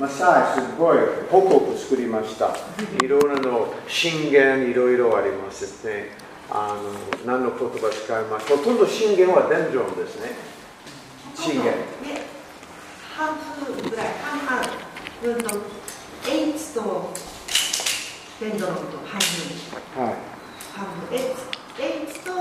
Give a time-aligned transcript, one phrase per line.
[0.00, 0.98] マサイすごい
[1.30, 2.54] 報告作りました。
[3.02, 6.10] いろいろの信玄いろいろありますね。
[6.50, 10.32] あの何の言葉使いますほとんど信玄は伝承ですね。
[11.34, 11.64] 信玄。
[11.64, 12.26] で
[13.16, 15.60] 半数ぐらい半々うんと
[16.28, 17.10] H と
[18.40, 19.20] ベンドロンと半
[19.94, 20.14] 分はい。
[20.72, 21.22] 半分 H,
[21.78, 22.32] H と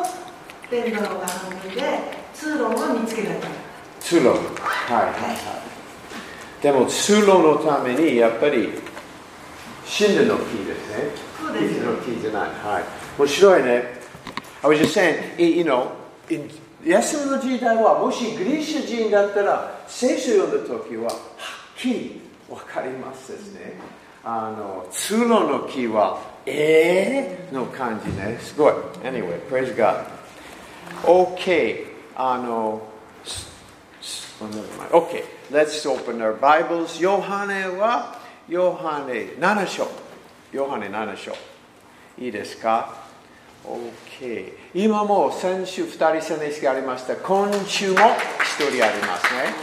[0.71, 1.81] ベンドロンが半分で
[2.33, 3.47] 通路を見つけられた
[3.99, 4.27] 通路。
[4.29, 5.72] はいはいはい。
[6.63, 8.69] でも通路のためにやっぱり
[9.85, 10.95] 神殿の木ですね。
[11.37, 12.49] そうです木の木じゃない。
[12.49, 12.83] はい。
[13.19, 13.83] 面白いね。
[14.63, 15.89] I was just saying, you know,
[16.29, 16.49] in
[16.85, 21.17] 休みの時代はもしギリシャ人だったら聖書を読んだ時ははっ
[21.77, 23.73] きりわかりますですね。
[24.23, 28.37] あの通路の木はえーの感じね。
[28.41, 28.73] すごい。
[29.03, 30.05] Anyway, praise God.
[31.03, 31.87] Okay.
[32.15, 32.81] あの
[34.41, 34.91] Oh, never mind.
[34.91, 36.99] Okay, let's open our Bibles.
[37.01, 38.17] ヨハネは、
[38.49, 39.87] ヨハネ7章。
[40.51, 41.31] ヨハネ7章。
[42.17, 42.93] いいですか
[43.65, 44.53] ?OK。
[44.73, 47.15] 今も先週2人セネスがありました。
[47.15, 48.01] 今週も1
[48.75, 49.53] 人ありますね。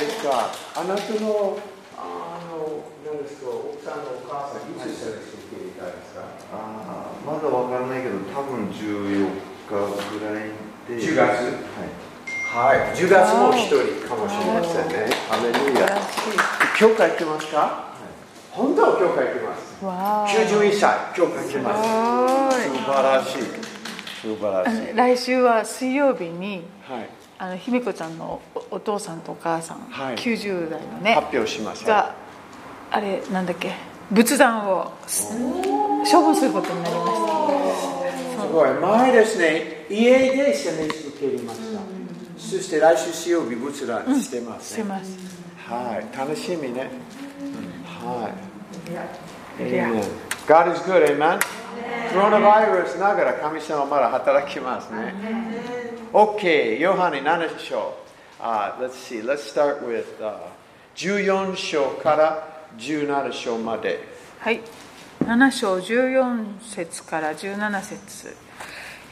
[0.00, 1.58] ですかあなたの、
[1.96, 6.22] あの、何ですか、奥さんのお母さん、いつセネス受け入れたんですか？
[6.54, 9.28] あーまだわからないけど多分14
[9.68, 9.70] 日
[10.18, 10.48] ぐらい
[10.88, 11.18] で10月？
[11.18, 11.87] はい
[12.58, 12.78] はい。
[12.98, 15.06] 10月も1人かもしれませんね。
[15.30, 15.86] ハレルヤ。
[16.76, 17.94] 教会行ってますか？
[18.50, 19.84] 本当は教会行ってます。
[19.84, 21.88] わ91歳、教会行ってます。
[21.88, 23.42] ー素晴らしい。
[24.22, 24.96] 素晴らしい。
[24.96, 27.08] 来週は水曜日にはい。
[27.38, 31.84] あの姫子ちゃんのおお父さんとお母さん、はい90代のね発表します。
[31.86, 32.16] が
[32.90, 33.70] あれなんだっけ？
[34.10, 35.36] 仏壇をす
[36.10, 37.12] 処分することになりまし
[38.36, 38.70] たすごい。
[38.72, 41.97] 前ですね、家でセメス受け入れました。
[42.38, 44.84] そして来週水曜日、仏壇してますね。
[45.66, 46.16] はい。
[46.16, 46.88] 楽しみね。
[47.84, 48.48] はい。
[50.46, 51.40] God is good, amen?
[52.12, 55.14] コロナバイルスながら神様まだ働きますね。
[56.12, 57.94] OK、ヨハネ7章
[58.40, 60.38] ？Uh, let's see, let's start with、uh,
[60.94, 64.00] 14章から17章まで。
[64.38, 64.60] はい
[65.20, 68.34] 7章14節から17節、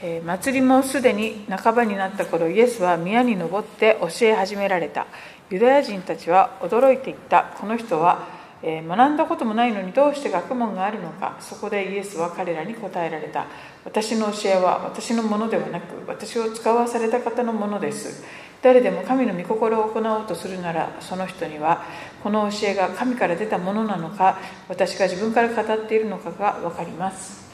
[0.03, 5.07] え祭りもすでに半ばになった頃イエスは宮に登って教え始められた。
[5.51, 7.55] ユダヤ人たちは驚いていった。
[7.59, 8.29] この人は、
[8.63, 11.37] え学んだこともないのにどうして学問があるのか。
[11.41, 13.47] そこでイエスは彼らに答えられた。
[13.85, 18.25] 私の教えは私のものではなく私を使わされた方のものです。
[18.63, 21.85] 誰でも神の御心を行おうとするならその人には
[22.23, 27.47] この教えが神から出たものなのか私が自分から語っているのかが分かります。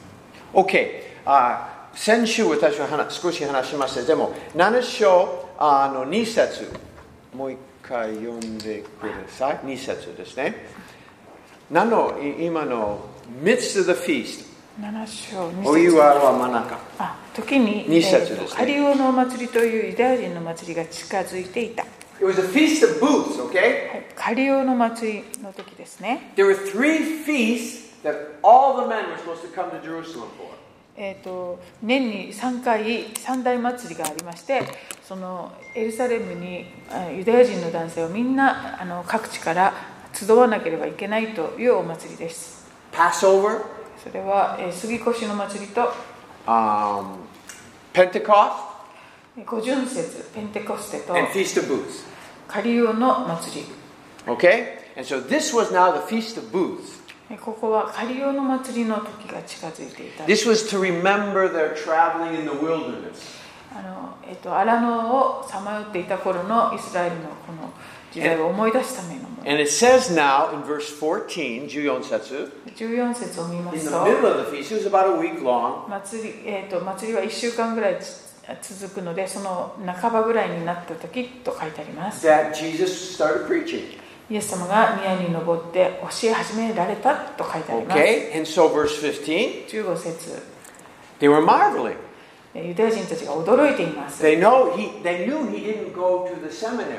[0.55, 4.03] OK、あ先週私は話少し話しました。
[4.03, 6.71] でも、7章あの2節
[7.35, 9.57] もう一回読んでください。
[9.59, 10.67] 2節ですね。
[11.71, 13.01] 何のい今の
[13.43, 14.45] midst of the feast
[14.79, 16.79] 7章2節お湯は真ん中。
[16.99, 21.89] あ時に、二節ですねカリオのお祭りというユダヤ人の祭りが近づいていた、は
[22.19, 24.01] It was a feast of booths, okay?
[24.01, 30.29] い、カリオの祭りの時ですね There were three feasts that all the men were supposed to come to Jerusalem
[30.37, 30.62] for.
[30.97, 34.63] えー、と年に3回三大祭りがありまして
[35.03, 39.73] そのエルサレムにあユダヤ人の男性をみんなあの各地から
[40.13, 43.65] 集わなければいけないというお祭りです Passover,
[44.03, 45.93] それは、えー杉越の祭りと
[46.47, 47.17] um,
[47.95, 48.53] Pentecost,
[49.47, 52.05] 五巡節ペンテコステと and Feast of Booths.
[52.47, 53.67] カリオの祭り
[54.27, 54.79] Okay?
[54.97, 57.02] And so this was now the Feast of Booths.
[57.33, 63.41] えここはカリオの祭りの時が近づいていた This was to remember their traveling in the wilderness.
[63.75, 67.73] あの、えっとアラノをさまよっていた頃のイスラエルのこの
[68.13, 74.55] 時代を思い出すためのもの And it says now in verse 14, 14節14節を見ま in す the と middle of the
[74.55, 84.02] feast, it was about a week long, 祭り,、えー、と祭りは1週間ぐらいつ続くのでその半ばぐらいになった時と書いてあります that Jesus started preaching.
[84.31, 88.37] イエス様が宮に登って教え始められたと書いてあります、Okay?
[88.37, 90.43] And so verse 15, 15節
[91.21, 91.97] they were marveling.
[92.55, 96.99] えユダヤ人たちが驚いています They know he they knew he didn't go to the seminary.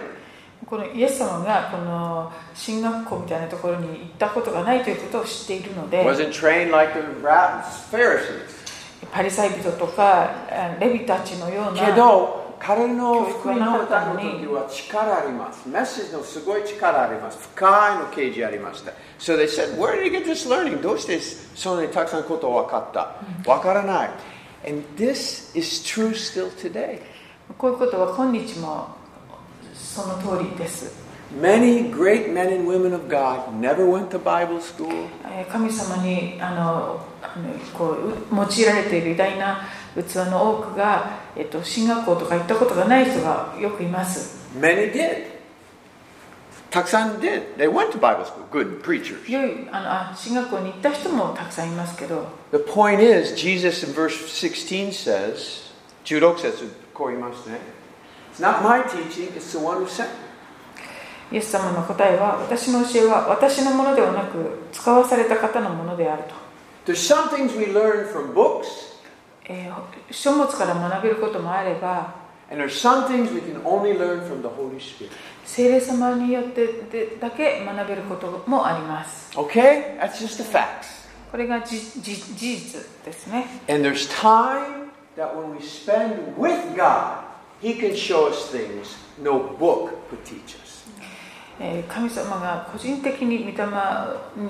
[0.66, 7.06] このイエス様がこの進学校みたいなところに行ったことがないということを知っているので Wasn't trained like the
[7.92, 8.64] Pharisees.
[9.12, 15.68] パリサイ人とかあレビたちのようなけど彼の福音の歌の時は力あります。
[15.68, 17.50] メッセージのすごい力あります。
[17.54, 18.94] 深いの啓示ありました。
[19.20, 20.82] So they said, where did you get this learning?
[20.82, 24.10] どうしてそんなにたくさんことを分かった分からない。
[24.66, 27.02] And this is true still today.
[27.58, 28.88] こういうことは今日も
[29.74, 31.04] その通りです
[31.38, 37.06] Many great men and women of God never went to Bible school, えー神様にあの
[37.78, 39.62] こうう用いられている偉大な
[40.02, 45.34] 器の多くが、えっと、進学校とか行ったことがない人がよくいます many did.
[46.72, 47.56] Taksan did.
[47.56, 49.30] They went to Bible school, good preachers.
[49.32, 55.72] 良いあのあ進学校に行った人もたくさんいますけど The point is, Jesus in verse 16 says,
[56.06, 57.60] 16節こう言いますね。
[58.34, 60.24] It's not my teaching, it's the one who sent me.
[61.32, 68.93] イエス様の答えは私の教えは私のものではなく使わされた方のものであると、There's some things we learn from books,
[69.46, 72.16] えー書物から学べることもあれば
[72.52, 75.12] and there's some things we can only learn from the Holy Spirit.
[75.46, 80.00] 聖霊様によってでだけ学べることもあります Okay?
[80.00, 81.08] That's just the facts.
[81.32, 87.24] これがじじ事実ですね And there's time that when we spend with God,
[87.62, 90.63] He can show us things no book could teach us.
[91.60, 93.68] えー神様が個人的に御霊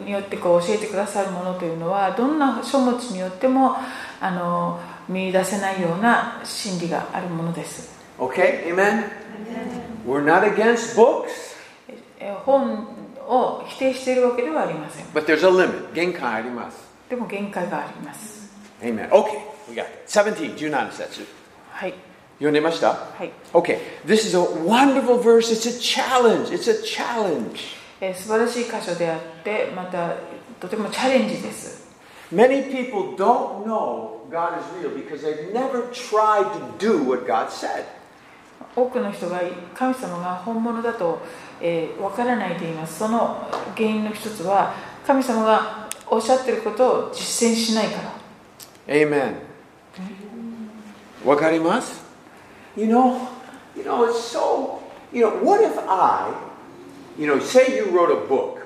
[0.05, 3.75] によってこう教えてくださるものというのはどんな書物によっても
[4.21, 4.79] あの
[5.09, 8.65] 見出せないような真理があるものです、Okay?
[8.73, 9.03] Amen?
[10.07, 11.27] We're not against books,
[12.19, 12.87] えー本
[13.27, 15.93] を否定しているわけではありません but there's a limit.
[15.93, 16.77] 限界あります。
[17.09, 18.49] でも限界があります
[18.81, 19.09] Amen.
[19.09, 19.39] Okay,
[19.69, 20.03] we got it.
[20.07, 21.25] 17, 17節。
[21.69, 21.93] はい
[22.35, 25.51] 読んでましたはい、Okay, this is a wonderful verse.
[25.51, 26.51] It's a challenge.
[26.51, 27.57] It's a challenge.
[28.01, 30.15] えー素晴らしい箇所であってまた
[30.59, 31.87] とてもチャレンジです
[32.33, 37.49] Many people don't know God is real because they've never tried to do what God
[37.49, 37.85] said.
[38.75, 39.41] 多くの人が
[39.75, 41.19] 神様が本物だと、
[41.61, 44.73] えー、分からないでいますその原因の一つは
[45.05, 48.13] 神様がおっしゃっていることを実践しないから
[48.87, 49.35] Amen.
[51.25, 52.02] わかります
[52.75, 53.27] You know,
[53.75, 54.81] you know, it's so,
[55.11, 56.33] you know, what if I,
[57.17, 58.59] you know, say you wrote a book.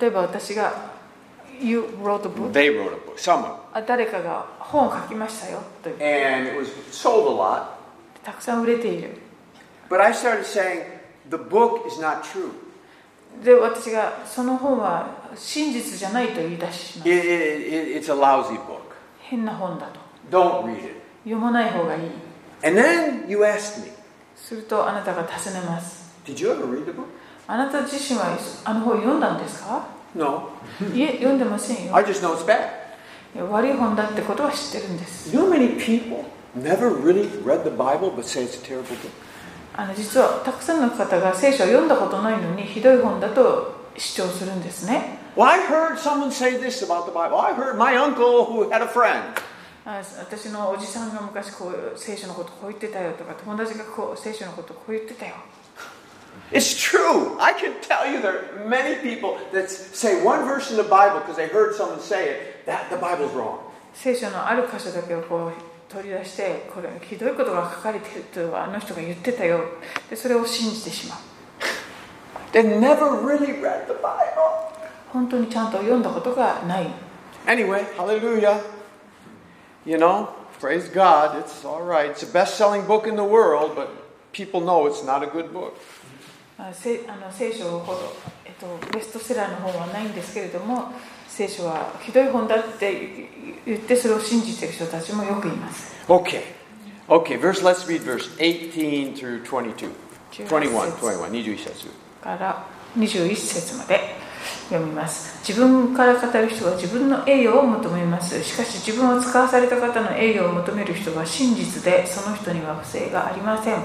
[0.00, 0.72] 例えば私が
[1.60, 3.56] 「You wrote a book They wrote a book, someone.
[3.72, 7.64] あ誰かが本を書きましたよ」And it was sold a lot.
[8.24, 9.18] たくさん売れている
[9.90, 10.84] But I started saying,
[11.28, 12.52] the book is not true.
[13.44, 18.80] で私がその本は真実じゃないと言い出しま It, す it, it, it's a lousy book.
[19.20, 20.00] 変な本だと
[20.30, 20.94] Don't read it.
[21.24, 22.02] 読まない方がいい
[22.64, 23.92] And then you asked me,
[24.36, 27.04] するとあなたが尋ねます did you ever read the book?
[27.48, 30.50] あなた自身はあの本読んだんですか No.
[30.94, 32.68] いえ読んでませんよ I just know it's bad.
[33.50, 36.24] 悪い本だってことは知ってるんです You know many people
[36.54, 39.10] never really read the Bible but say it's a terrible book?
[39.74, 47.40] あの実はたくさんの方が聖書を読んだことないのにひどい本だと主張するんですね Well, I heard someone say this about the Bible.
[47.40, 49.22] I heard my uncle who had a friend.
[49.84, 55.34] あ私のおじさんが昔こう聖書のことこう言ってたよとか友達がこう聖書のことこう言ってたよ
[56.50, 57.36] It's true.
[57.38, 61.20] I can tell you there are many people that say one verse in the Bible
[61.20, 63.58] because they heard someone say it, that the Bible's wrong.
[63.94, 65.52] 聖書のある箇所だけをこう
[65.92, 69.60] 取り出してこれひどいことが書かれているとあの人が言ってたよ
[70.08, 71.18] でそれを信じてしまう
[72.52, 74.12] They never really read the Bible.
[75.12, 76.86] 本当にちゃんと読んだことがない
[77.46, 78.60] Anyway, hallelujah.
[79.85, 80.29] You know,
[80.59, 81.37] praise God.
[81.37, 82.09] It's all right.
[82.09, 83.89] It's the best selling book in the world, but
[84.33, 85.75] people know it's not a good book.
[86.59, 87.99] あせあの聖書ほど、
[88.43, 90.91] えっと、ベストセラーの本はないんですけれども
[91.27, 93.29] 聖書はひどい本だって
[93.63, 96.41] 言ってそれを信じている人たちもよくいます Okay.
[97.07, 99.91] Okay, verse, let's read verse 18 through 22.
[100.31, 101.87] 21, 節21, 21節。
[102.21, 102.65] から
[102.97, 104.15] 21節まで
[104.68, 105.38] 読みます。
[105.46, 108.42] 自分から語る人は自分の栄誉を求めます。
[108.42, 113.82] しかし自分を使わされた方の栄誉を求める人は真実でその人には不正がありません。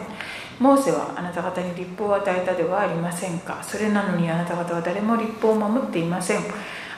[0.59, 3.59] モーセはあなた方に立法を与えたではありませんか？
[3.61, 6.41] それなのにあなた方は誰も立法を守っていません。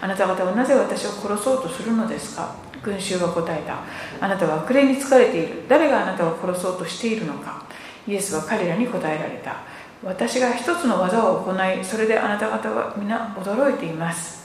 [0.01, 2.56] あなた方はなぜ私を殺そうとするのですか？
[2.82, 3.80] 群衆は答えた。
[4.24, 5.63] あなたは悪霊に疲れている。
[5.68, 7.66] 誰があなたを殺そうとしているのか？
[8.08, 9.58] イエスは彼らに答えられた。
[10.03, 14.39] 私が一つの技を行いそれであなた方は皆驚いています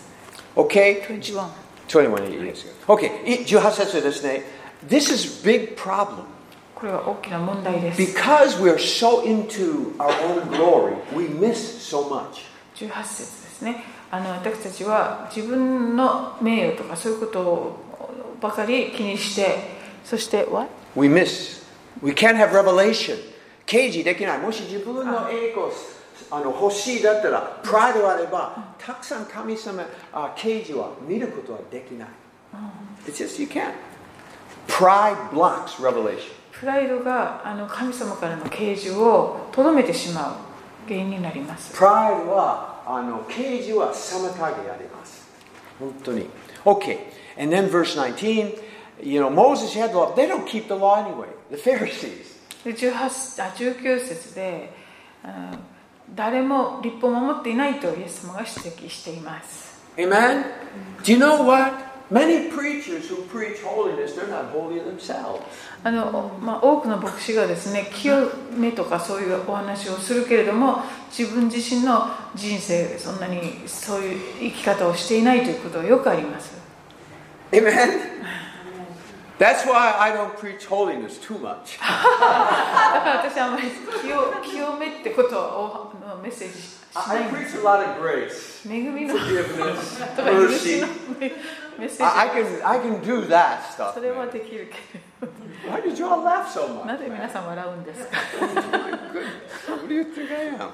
[0.56, 1.48] Okay, 21
[1.88, 4.42] 21いいですよ Okay, い18節ですね。
[4.88, 6.24] This is big problem.
[6.74, 12.44] これは大きな問題です Because we're so into our own glory, we miss so much.
[12.74, 17.76] 18節ですねあの私たちは自分の名誉とかそういうこと
[18.40, 19.56] ばかり気にして
[20.04, 20.68] そして what?
[20.96, 21.64] We miss.
[22.02, 23.16] We can't have revelation.
[23.66, 24.38] 刑事できない。
[24.38, 25.66] もし自分の栄光
[26.30, 32.08] あの欲しいだったら、プライドあれば、たくさん神様、あ刑事は見ることはできない。
[33.06, 33.74] It's just you can't.
[34.68, 36.32] Pride blocks revelation.
[36.52, 40.38] プライドがあの神様からの啓示をとどめてしま
[40.86, 41.74] 原因になります。
[41.76, 45.26] Pride はあの啓示は妨げあります
[45.78, 46.26] 本当に
[46.64, 46.98] OK
[47.38, 48.60] and then verse 19
[49.02, 52.33] you know Moses had the law they don't keep the law anyway the Pharisees
[52.64, 54.74] で18あ19節で、
[55.24, 55.74] うん
[56.14, 59.82] 誰も立法を守っていないとイエス様が指摘しています。
[59.96, 60.44] Amen?
[61.02, 61.72] Do you know what?
[62.10, 65.40] Many preachers who preach holiness they're not holy themselves.
[65.82, 68.14] あのまあ、多くの牧師がですね清
[68.56, 70.82] めとかそういうお話をするけれども
[71.16, 76.52] 自分自身の人生でそんなにそういう生き方をしていないということはよくあります。
[77.50, 78.14] Amen?
[79.39, 83.71] That's why I don't preach holiness too much だから私はあまり
[84.01, 90.87] 清清めってことをのメッセージし I ないんで preach a lot of grace 恵みの forgiveness と か許 mercy しの
[91.19, 91.31] メ
[91.77, 94.31] メッセー I, I ジ can I can do that stuff それは man.
[94.31, 94.99] できるけ
[95.69, 98.17] Why did you all laugh so ど much なぜ皆さん笑うんですか
[99.69, 100.71] What do you think I am?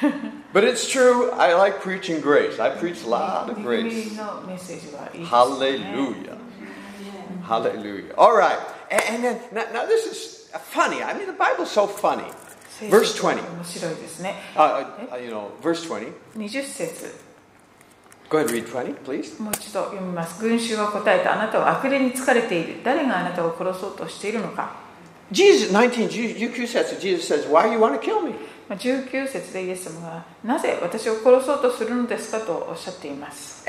[0.53, 2.59] But it's true, I like preaching grace.
[2.59, 4.11] I preach a lot of 恵 grace.
[4.11, 6.36] みのメッセージはいいです、ね、 Hallelujah.
[7.48, 8.14] Hallelujah.
[8.16, 8.58] All right.
[8.90, 11.02] And, and then, now, now this is funny.
[11.02, 12.24] I mean, the Bible's so funny.
[12.78, 13.50] 聖 Verse 書って 20.
[13.56, 16.12] 面白いですね Uh, uh, you know, verse 20.
[16.36, 17.12] 20節
[18.30, 19.42] Go ahead, read 20, please.
[19.42, 24.72] もう一度読みます群衆は答えたあなたは悪霊に疲れている誰があなたを殺そうとしているのか
[25.32, 28.34] Jesus, 19, Ju- says, Jesus says, Why you want to kill me?
[28.76, 33.64] 19節でイエス様がなぜ私を殺そうとするんですかとおっしゃっています。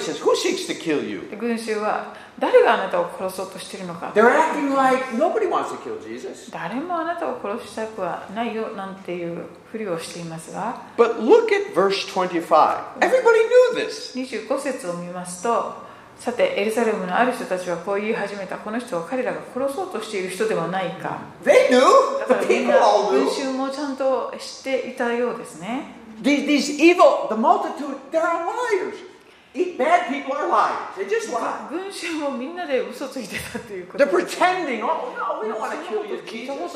[0.00, 0.18] Says,
[1.36, 4.22] 群衆は誰があなたを殺そうとしているのか like,
[6.50, 10.80] 誰もあなたを殺したくはないよなんていうふりをしていますが。
[14.16, 15.89] 25節を見ますと。
[16.20, 21.18] さて、エルサレムのある人たちはこう言い始めた、この人は彼らが殺そうとしている人ではないか。
[21.42, 21.80] They knew,
[22.18, 22.78] だからみんな
[23.10, 25.94] 群衆もちゃんと知っていたようですね。
[31.70, 34.04] 群衆もみんなで嘘ついてたということ。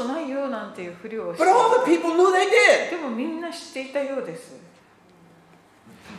[0.05, 2.47] ないよなんていうふりをして But all the people knew they
[2.89, 2.91] did.
[2.93, 4.57] でもみんな知っていたようです。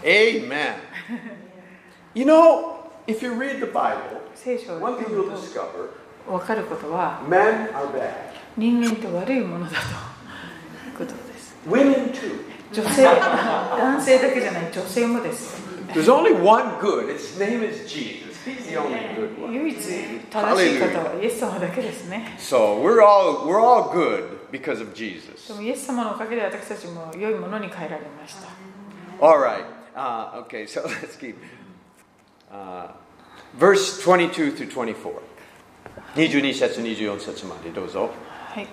[0.04, 0.76] Amen.
[2.14, 2.75] you know,
[3.07, 5.91] if you read the Bible, 聖書を one 読 thing む you'll と discover
[6.39, 8.13] 分かることは men are bad.
[8.57, 9.79] 人間って悪いものだとい
[10.91, 12.45] うことです Women too.
[12.73, 15.61] 女性男性だけじゃない女性もです
[15.93, 17.09] There's only one good.
[17.09, 18.31] His name is Jesus.
[18.47, 19.53] He's the only good one.
[19.53, 25.49] 唯一正しい方はイエス様だけですね So we're all we're all good because of Jesus.
[25.49, 28.49] でもイエス様のおかげで私たちも良いものに変えられました
[29.21, 29.65] All right.
[29.97, 31.35] Uh, okay, so let's keep.
[32.56, 32.88] Uh,
[33.60, 34.96] verse 22 through 24.
[36.16, 38.10] 22節24節までどうぞ。
[38.54, 38.68] はい、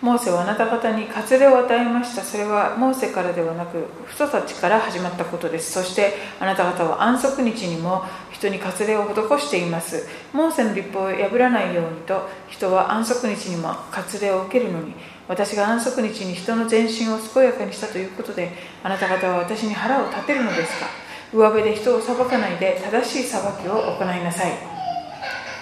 [0.00, 2.22] モーセはあなた方に割礼を与えました。
[2.22, 5.72] それはモーセからではなく人たちから始まったことです。
[5.72, 10.08] そしてあなた方は安息日にも人に割礼を施しています。
[10.32, 14.94] モーセの立法を破らないようにと人は安息日にも割礼を受けるのに
[15.28, 18.52] 私が安息日に人の全身を健やかにしたということで
[18.82, 21.05] あなた方は私に腹を立てるのですか？
[21.32, 24.52] 上辺で人を裁かないで正しい裁きを行いなさい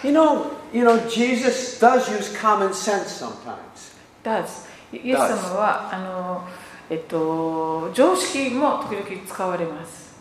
[0.02, 3.94] You know, you know, Jesus does use common sense sometimes.
[4.22, 6.48] does イエス様はあの、
[6.90, 10.14] えっと、常識も時々使われます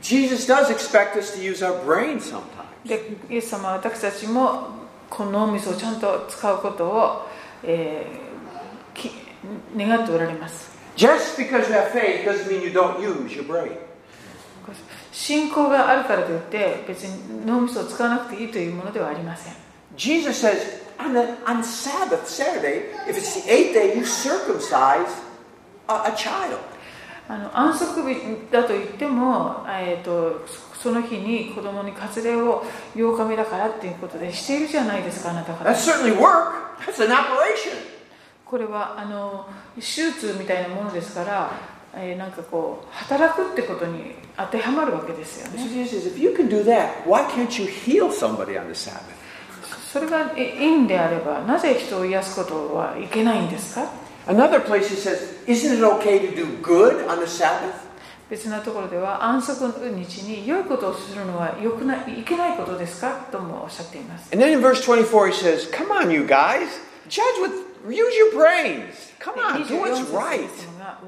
[0.00, 2.42] Jesus does expect us to use our brain sometimes.
[2.86, 4.68] でイエス様は私たちも
[5.10, 7.28] この脳みそをちゃんと使うことを、
[7.62, 8.24] えー
[8.94, 9.10] き
[9.76, 13.72] 願っておられます Just because you have faith doesn't mean you don't use your brain.
[15.12, 19.54] 信仰があるからといって別に脳みそを使わなくていいというものではありません
[19.96, 25.22] Jesus says, on, the, on Sabbath, Saturday, if it's the eighth day, you circumcise
[25.88, 26.58] a, a child.
[27.26, 32.62] あの安息日だと言っても、えー、とそその日に子供に割礼を
[32.94, 36.52] 8日目だからっていうことでしているじゃないですかあなた方 That's certainly work.
[36.80, 37.94] That's an operation.
[38.44, 41.50] これはあの手術みたいなものですから、
[42.16, 45.58] なんかこう働くってことに当てはまるわけですよね。
[49.92, 53.88] それがいいんであれば、なぜ人を癒すことはいけないんですか
[54.26, 57.84] ？Another place he says, isn't it okay to do good on the Sabbath?
[58.28, 63.26] 別なところでは、安息日に良いことをするのは良くない,いけないことですか？
[63.30, 64.30] ともおっしゃっています。
[64.32, 66.66] And then in verse 24 he says, come on you guys,
[67.08, 69.12] judge with use your brains.
[69.18, 70.48] Come on, do what's right.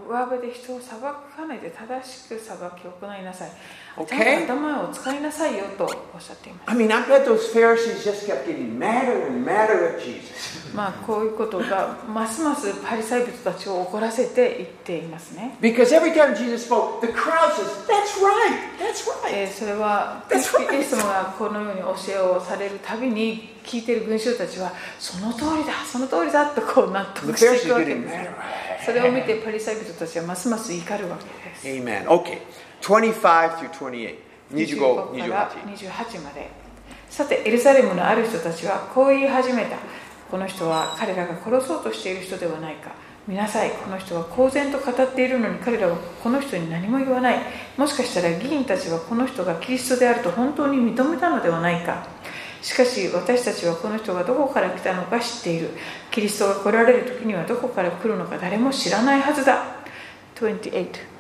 [0.09, 3.51] 上辺で人を裁かないで正しく裁き行いなさい
[3.99, 4.09] Okay.
[4.09, 5.85] ちゃんと頭を使いなさいよと
[6.15, 10.75] おっしゃっています I mean, I bet those Pharisees just kept getting madder and madder at Jesus.
[10.75, 19.31] まあこういうことがますますパリサイ人たちを怒らせていっていますね、Because every time Jesus spoke, the crowd says, That's right, that's right.
[19.33, 20.35] えーそれは.イ
[20.77, 27.97] エス様がこのように教えをされるたびに聞いている群衆たちはその通りだその通りだとこう納得していくわけで
[28.81, 32.07] す.それを見てパリサイ人たちはますます怒るわけです Amen.
[32.07, 32.39] Okay.
[32.87, 34.15] 25 through 28.
[34.53, 35.91] 25, 25から 28.
[35.91, 36.49] 28まで
[37.11, 39.77] さてエルサレムのある人たちはこう言い始めた
[40.31, 42.93] この人は彼らが殺そうとしている人ではないか
[43.27, 47.41] 見なさいこの人は公然と語っているのに彼らはこの人に何も言わない
[47.77, 52.07] もしかしたら議員たちはこの人がキリストであると本当に認めたのではないか
[52.63, 55.71] しかし私たちはこの人がどこから来たのか知っている
[56.13, 59.77] キリストが来られる時にはどこから来るのか誰も知らないはずだ
[60.37, 61.16] 28、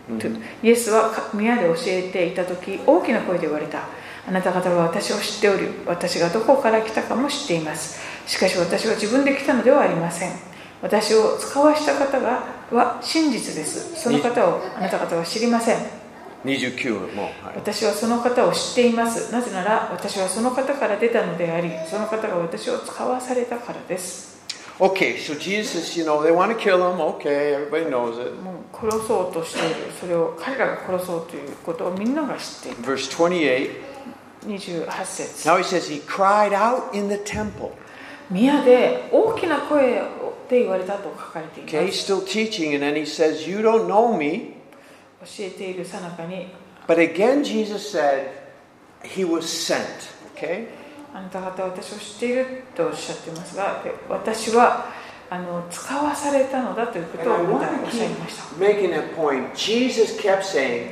[0.63, 3.81] イエスは宮で教えていた時大きな声で言われた。
[4.29, 8.01] あなた方は私を知っており私がどこから来たかも知っています。
[8.27, 10.33] しかし私は自分で来たのではありません。
[10.83, 13.95] 私を使わした方がは真実です。
[14.01, 15.77] その方をあなた方は知りません。
[16.45, 17.23] 29も。
[17.23, 17.33] はい。
[17.57, 19.33] 私はその方を知っています。
[19.33, 24.36] なぜなら私はその方から出たのでありその方が私を使わされたからです
[24.80, 27.00] Okay, so Jesus, you know, they want to kill him.
[27.01, 28.34] Okay, everybody knows it.
[28.41, 33.70] もう殺そうとしているそれを彼らが殺そうということをみんなが知っている Verse 28.
[34.48, 37.72] 28節 Now he says he cried out in the temple.
[38.32, 40.01] 宮で大きな声
[40.50, 44.56] で言われたと書かれています Okay, he's still teaching, and then he says, You don't know me.
[45.22, 46.48] 教えているさなかに
[46.88, 48.32] But again, Jesus said
[49.03, 49.86] he was sent.
[50.36, 50.68] Okay?
[51.16, 54.85] あなた方は私を知っているとおっしゃっていますがで私は
[55.30, 59.54] あの使わされたのだということをおっしゃいました making that point.
[59.54, 60.90] Jesus kept saying,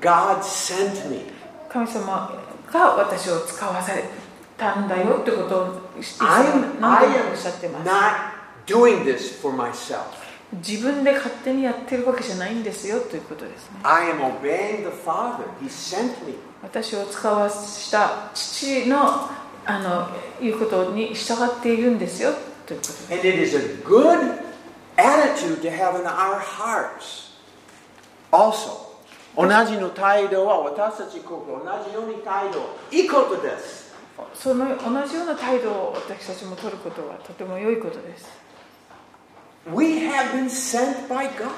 [0.00, 1.30] God sent me.
[1.68, 2.32] 神様
[2.72, 4.04] が私を使わされ
[4.56, 5.80] たんだよということを
[6.80, 8.34] 何 I 度もおっしゃってま am す not
[8.66, 10.04] doing this for myself.
[10.54, 15.44] 自分で勝手にやってるわけじゃないんですよということですね I am obeying the Father.
[15.60, 16.34] He sent me.
[16.62, 19.28] 私を使わした父の
[19.66, 20.08] あの
[20.40, 22.32] 言うことに従っているんですよ
[22.66, 24.38] ということです And it is a good
[24.96, 27.26] attitude to have in our hearts.
[28.30, 28.86] Also,
[29.36, 33.86] 同じの態度は私たちここ同じように態度いいことです。
[34.34, 38.26] その同じような態度を私たちも取ることはとても良いことです
[39.70, 41.50] We have been sent by God.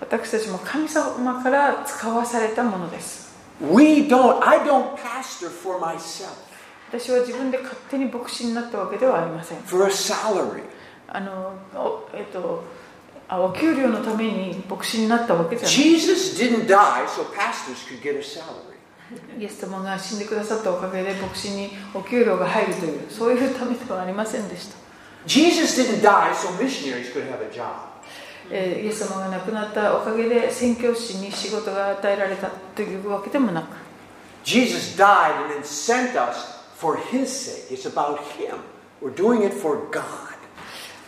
[0.00, 6.34] 私たちも神様から使わされたものです We don't, I don't pastor for myself,
[6.98, 10.62] 私は自分で勝手に牧師になったわけではありません for a salary.
[11.08, 12.62] あのお,、えっと、
[13.28, 18.74] あお給料のために牧師になったわけじゃない Jesus didn't die so pastors could get a salary.
[19.38, 24.76] イエス様が死んでくださったおかげで牧師にお給料が入るというそういうためではありませんでした
[25.26, 27.94] Jesus didn't die so missionaries could have a job.
[28.50, 33.76] えーイエス様が亡くなったおかげで宣教師に仕事が与えられたというわけでもなく
[34.44, 36.53] Jesus died and then sent us
[36.84, 37.64] for his sake.
[37.70, 38.58] It's about him.
[39.00, 40.34] We're doing it for God.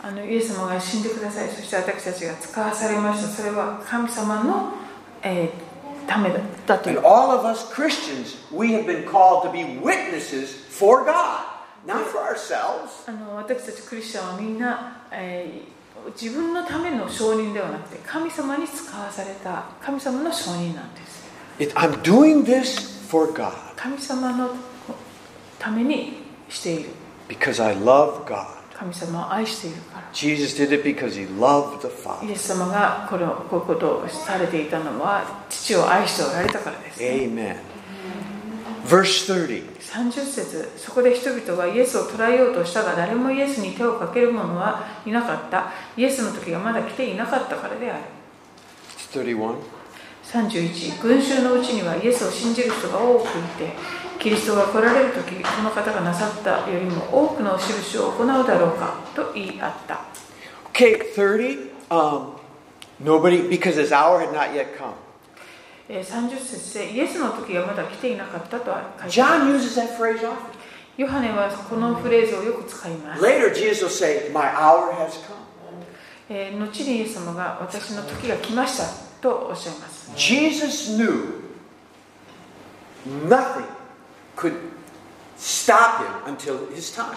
[0.01, 4.73] あのイエス様が死んでくださいそして私たちが使わされましたそれは神様の、
[5.21, 5.67] えー
[6.07, 6.29] ため
[6.65, 11.43] だとい And う all of us Christians, we have been called to be witnesses for God,
[11.85, 13.03] not for ourselves.
[13.07, 15.77] あの私たちクリスチャンはみんな、えー
[16.15, 21.27] 自分のための承認ではなくて神様に使わされた神様の承認なんです
[21.59, 24.55] It, I'm doing this for God 神様の
[25.59, 26.13] ために
[26.49, 26.89] している
[27.27, 28.57] because I love God.
[28.73, 32.31] 神様を愛しているから Jesus did it because he loved the イ Father.
[32.31, 37.57] エス様がこのこういうことをされていたのは父を愛しておられたからです、Amen.
[38.87, 39.77] Verse 30.
[39.79, 48.03] 30節そこで人々はイエスを捕らえようとしたが誰もイエスに手をかける者はいなかったイエスの時がまだ来ていなかったからである
[49.11, 49.76] 31.
[50.31, 53.71] 31群衆のうちにはイエスを信じる人が多くいて
[54.19, 60.01] キリストが来られる時この方がなさったよりも多くの印を行うだろうかと言い合った
[60.73, 61.71] Okay, 30.
[61.89, 62.35] Um,
[62.99, 64.93] nobody, because his hour had not yet come.
[65.89, 70.35] えー30節でイエスの時がまだ来ていなかったとは書いてある John uses that phrase often.
[70.97, 75.35] ヨハネはこのフレーズをよく使います、Later, Jesus will say, My hour has come.
[76.29, 81.41] えー後にイエス様が私の時が来ましたとおっしゃいます Jesus knew
[83.27, 83.65] nothing
[84.35, 84.53] could
[85.37, 87.15] stop him until his time.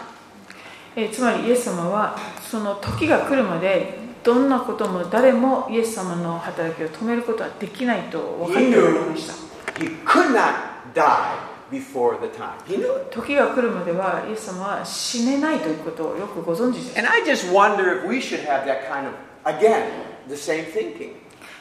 [0.96, 2.16] えーつまりイエス様は
[2.50, 9.34] その時が来るまでどんなことも誰もイエス様の働きを止めることはできないと分かっておりました
[9.80, 11.38] He could not die
[11.70, 12.50] before the time.
[12.66, 13.10] He knew it.
[13.10, 19.90] 時が来るまではイエス様は死ねないということをよくご存知です And I just wonder if we should have that kind of, again,
[20.28, 21.12] the same thinking.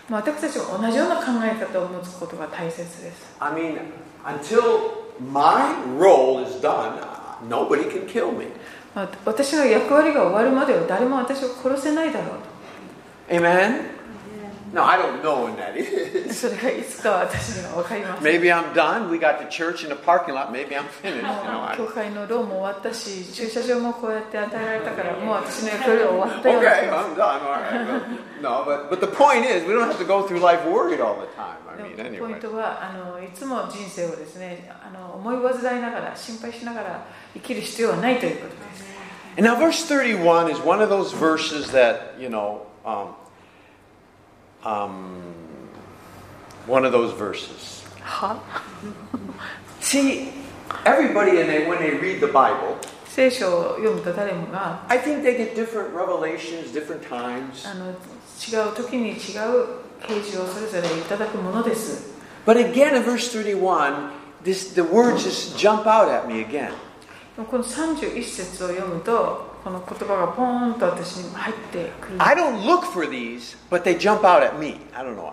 [0.10, 3.78] まあ私たちも同じような考え方を持つことが大切です I mean,
[4.26, 8.48] until my role is done, uh, nobody can kill me.
[8.95, 12.34] まあ私の役割が終わるまでは誰も私を殺せないだろ
[13.30, 13.99] う Amen?
[14.73, 16.35] No, I don't know when that と is.
[16.35, 19.09] そ れがいつかは私には分かりません Maybe I'm done.
[19.09, 20.51] We got the church in the parking lot.
[20.51, 21.16] Maybe I'm finished.
[21.16, 27.42] You know, 教 I, 会のローも終わったし駐車場もこうやって与えられたからもう私の役割は終わったような気 okay, が I'm done.
[27.42, 27.87] All right.
[27.87, 31.01] But, no, but, but the point is, we don't have to go through life worried
[31.01, 31.57] all the time.
[31.68, 32.40] I で mean, もポイン anyway.
[32.40, 38.85] トはあのいつも人生をですねあの思い煩いながら心配しながら生きる必要はないということです
[39.37, 43.14] And now, verse 31 is one of those verses that, you know, um,
[44.64, 45.20] um,
[46.66, 47.85] one of those verses.
[48.01, 48.40] は
[49.81, 50.33] See,
[50.85, 56.73] everybody, and they, when they read the Bible, 聖書を読むと誰もが I think they get different revelations,
[56.73, 57.68] different times.
[57.68, 62.12] あの違う時に違う啓示をそれぞれいただくものです
[62.44, 64.11] But again, in verse 31,
[64.42, 66.73] this, the words just jump out at me again.
[67.37, 74.81] でもこの31節を読むと この言葉がポーンと私に入ってくる I don't look for these, but they jump out at me.
[74.94, 75.33] I don't know why.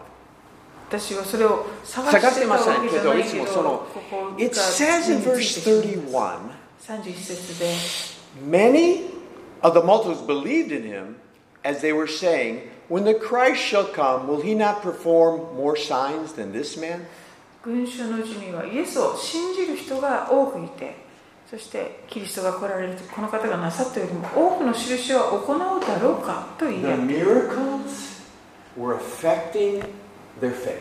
[0.90, 6.40] 私はそれを探してたわけじゃないけど探してませんけどいつもそのここが It says in 目に verse ついてしまう
[6.86, 7.66] 31 31節で
[8.46, 9.10] Many
[9.62, 11.16] of the multitudes believed in him
[11.64, 16.34] as they were saying, When the Christ shall come, will he not perform more signs
[16.34, 17.06] than this man?
[17.64, 20.96] 群衆のうちにはイエスを信じる人が多くいて
[21.51, 28.23] そしてキリストが来られるとこの方がなさったよりも多くの印を行うだろうかと言い The 合う miracles
[28.77, 29.85] were affecting
[30.41, 30.79] their faith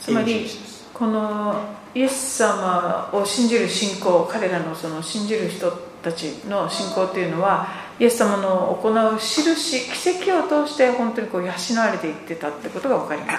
[0.00, 0.46] つまり.
[0.94, 5.70] このイエス様を信じる信仰彼らのその信じる人
[6.02, 11.48] たちの信仰というのはイエス様の行う印奇跡を通して本当にこう養
[11.80, 13.38] われていってたってことが分かります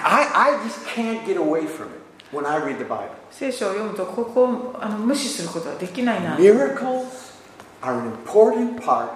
[2.32, 3.08] When I read the Bible.
[3.30, 7.06] 聖書を読むとここをあの無視することはできないな Miracles
[7.80, 9.08] are an important part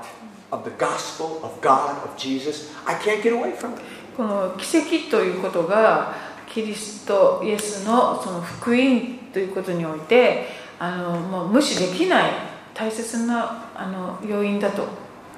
[0.51, 2.73] of the gospel of God, of Jesus.
[2.87, 3.83] I can't get away from it.
[4.17, 6.15] この奇跡ということが
[6.49, 10.47] キリストイエスのその福音ということにおいて
[10.79, 12.33] あのもう無視できない
[12.75, 14.87] 大切なあの要因だと、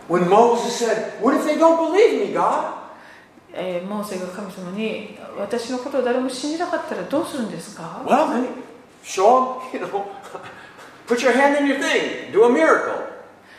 [0.08, 2.83] When Moses said, What if they don't believe me, God?
[3.56, 8.48] えーモーセが神様に私のことを誰も信じなかったらどうするんですか Well, then
[9.04, 10.04] show them, you know,
[11.06, 13.04] put your hand in your thing, do a miracle.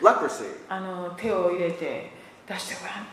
[0.02, 0.46] Leprosy.
[0.68, 2.12] あの手を入れて
[2.48, 3.08] 出してごらん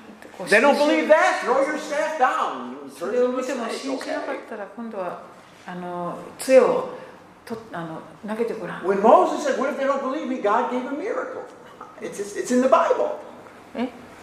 [0.49, 2.90] They don't believe that, throw your staff down.
[2.90, 5.23] それを見ても信じなかったら今度は
[5.66, 6.88] あの杖を
[7.45, 10.40] とあの投げてごらん When Moses said, What if they don't believe me?
[10.42, 11.42] God gave a miracle.
[12.01, 13.18] It's, it's, it's in the Bible.
[13.77, 13.88] え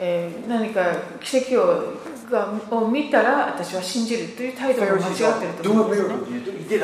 [0.00, 1.94] えー何か奇跡を
[2.30, 6.76] がを見たら私は信じるという態度も間違ってる go, と do 思 a うんですね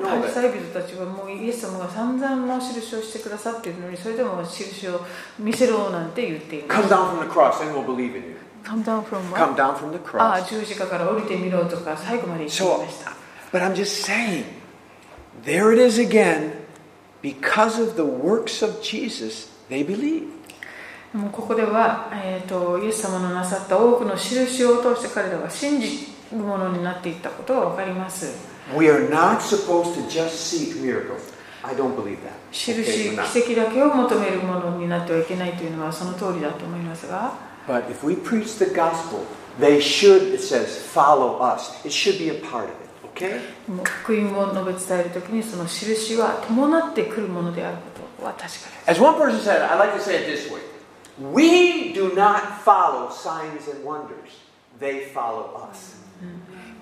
[0.00, 5.00] パリ.サイ人たちはもうイエス様が散々もう印をしてくださっているのにそれでも印を
[5.38, 8.36] 見せろなんて言っていま Come す down from the cross, then we'll believe in you.
[8.64, 9.56] Come down from Come what?
[9.56, 10.48] down from the ああ cross.
[10.48, 13.12] 十字架から降りてみろとか最後まで言ってい So, ました
[13.52, 14.44] but I'm just saying,
[15.44, 16.59] there it is again.
[17.22, 20.28] Because of the works of Jesus, they believe.
[21.12, 31.32] もうここでは、えー、とイエス様のなさった多くの印を通して彼らは信じるものになっていったことが分かります We are not supposed to just seek miracles.
[31.64, 32.38] I don't believe that.
[32.52, 37.32] 印.奇跡だけを求めるものになってはいけないというのはその通りだと思いますが
[37.66, 39.26] But if we preach the gospel,
[39.58, 41.84] they should, it says, follow us.
[41.84, 42.89] It should be a part of it.
[43.84, 47.82] 福音を述べ伝えるときにその印は伴ってくるものであるこ
[48.18, 50.60] とは確かです As one person said, I like to say it this way
[51.20, 54.30] We do not follow signs and wonders,
[54.80, 56.00] they follow us.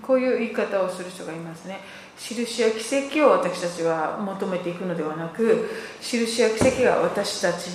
[0.00, 1.80] こういう言い方をする人がいますね
[2.18, 5.68] 印や奇跡を私たちは求めていくのではなく
[6.00, 7.68] 印や奇跡が私たち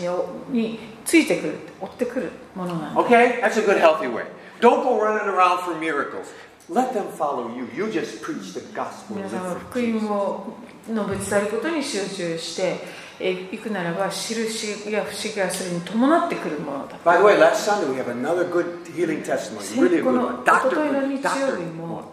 [0.50, 3.42] についてくる追ってくるものなんだ Okay?
[3.42, 4.26] That's a good, healthy way.
[4.60, 6.28] Don't go running around for miracles.
[6.70, 7.68] Let them follow you.
[7.76, 9.16] You just preach the gospel.
[9.18, 10.54] 皆さんは福音.を
[10.88, 12.78] 述べ伝えることに集中して
[13.20, 19.64] えいくならば印や不思議がそれに伴ってくるものだ By the way, last Sunday we have another good healing testimony.
[19.66, 20.42] 先 Really good の one.
[20.44, 22.04] 一 Doctor, 昨日の日曜.日も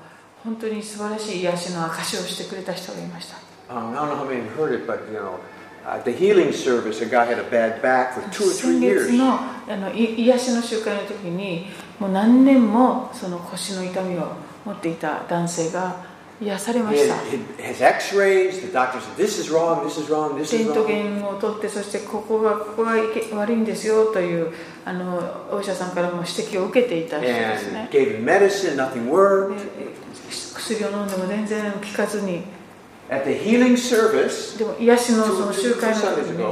[0.45, 3.37] 本当に素晴らしい癒しの証しをしてくれた人がいました
[3.73, 5.39] Um, I don't know how many heard it, but you know,
[5.87, 8.81] at the healing service, a guy had a bad back for two or 先 three
[8.81, 9.17] 月 years.
[9.17, 11.67] のあのい癒しの集会の時に
[12.01, 14.33] もう何年もその腰の痛みを
[14.65, 16.09] 持っていた男性が
[16.41, 17.15] 癒されました。
[20.57, 22.93] レントゲンを取って、そしてここがここが
[23.35, 24.51] 悪いんですよという
[24.87, 25.21] あの
[25.53, 27.19] お医者さんからも指摘を受けていた。
[30.55, 32.45] 薬を飲んでも全然効かずに。
[34.57, 36.45] でも癒しの,その集会の時に、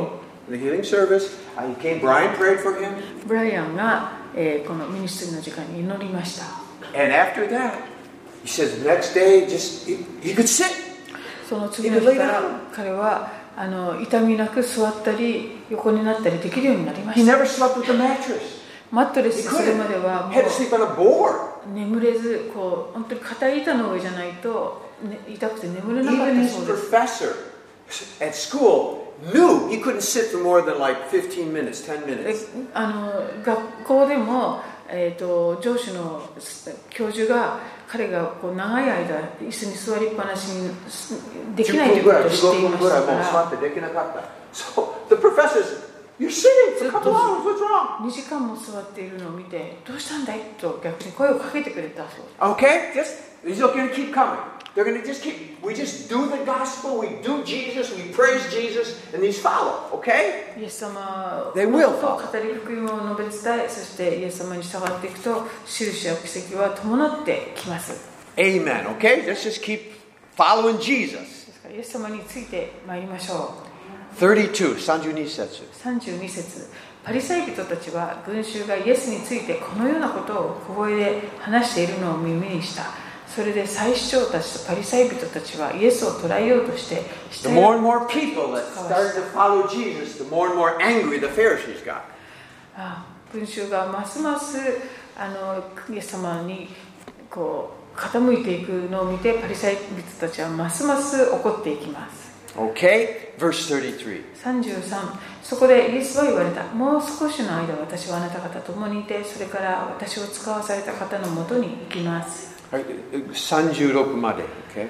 [3.26, 4.17] ブライアンが。
[4.34, 6.44] えー、このミニスリーの時間に祈りました。
[11.48, 12.06] その次の日
[12.72, 17.20] 彼はあの痛みなく座ったり横になったりできるようになりました。
[18.90, 20.30] マットレスそれまでは
[21.74, 26.24] 眠れずこう本当に硬板の上じゃないと、ね、痛くて眠れなかった。
[29.32, 32.48] Knew he couldn't sit for more than like 15 minutes, 10で minutes.
[32.74, 36.22] あの学校でも、えー、と上司の
[36.90, 40.70] 教授が彼がこう長い間椅子に座りっぱなしに
[41.56, 48.02] できないということを知っていましたから So the professor said, You're sitting for a couple hours, what's wrong?
[48.02, 54.38] 2時間も座っているのを見てどうしたんだいと逆に声をかけてくれたそう Okay, just are going to keep coming.
[54.78, 55.60] They're going to just keep.
[55.60, 57.00] We just do the gospel.
[57.00, 57.92] We do Jesus.
[57.96, 59.90] We praise Jesus, and these follow.
[59.94, 60.54] Okay?
[60.54, 68.86] They の will ことを語り福音を述べ伝えそしてイエス様に従っていくと印や奇跡は伴ってきます Amen.
[68.98, 69.80] Okay, let's just keep
[70.36, 71.50] following Jesus.
[71.74, 73.54] イエス様についてまいりましょ
[74.20, 75.64] 32, 32節。
[75.64, 76.70] う32節
[77.02, 83.07] パリサイ人たちは群衆がイエスについてこのようなことを小声で話しているのを耳にした
[83.38, 91.20] それで祭司長たちとパリサイ人たちはイエスを捕らえようとして The more and more people that started to follow Jesus, the more and more angry
[91.20, 92.00] the Pharisees got.
[92.74, 94.58] あ群衆がますます
[95.16, 95.62] あの
[95.94, 96.66] イエス様に
[97.30, 104.34] こう傾いていくのを見てパリサイ人たちはますます怒っていきます Okay, verse 33.
[104.34, 104.82] 33
[105.44, 114.42] そこでイエスは言われたもう少しの間私はあなた方と共にいてそれから私を使わされた方のもとに行きますはい36まで。
[114.74, 114.88] Okay?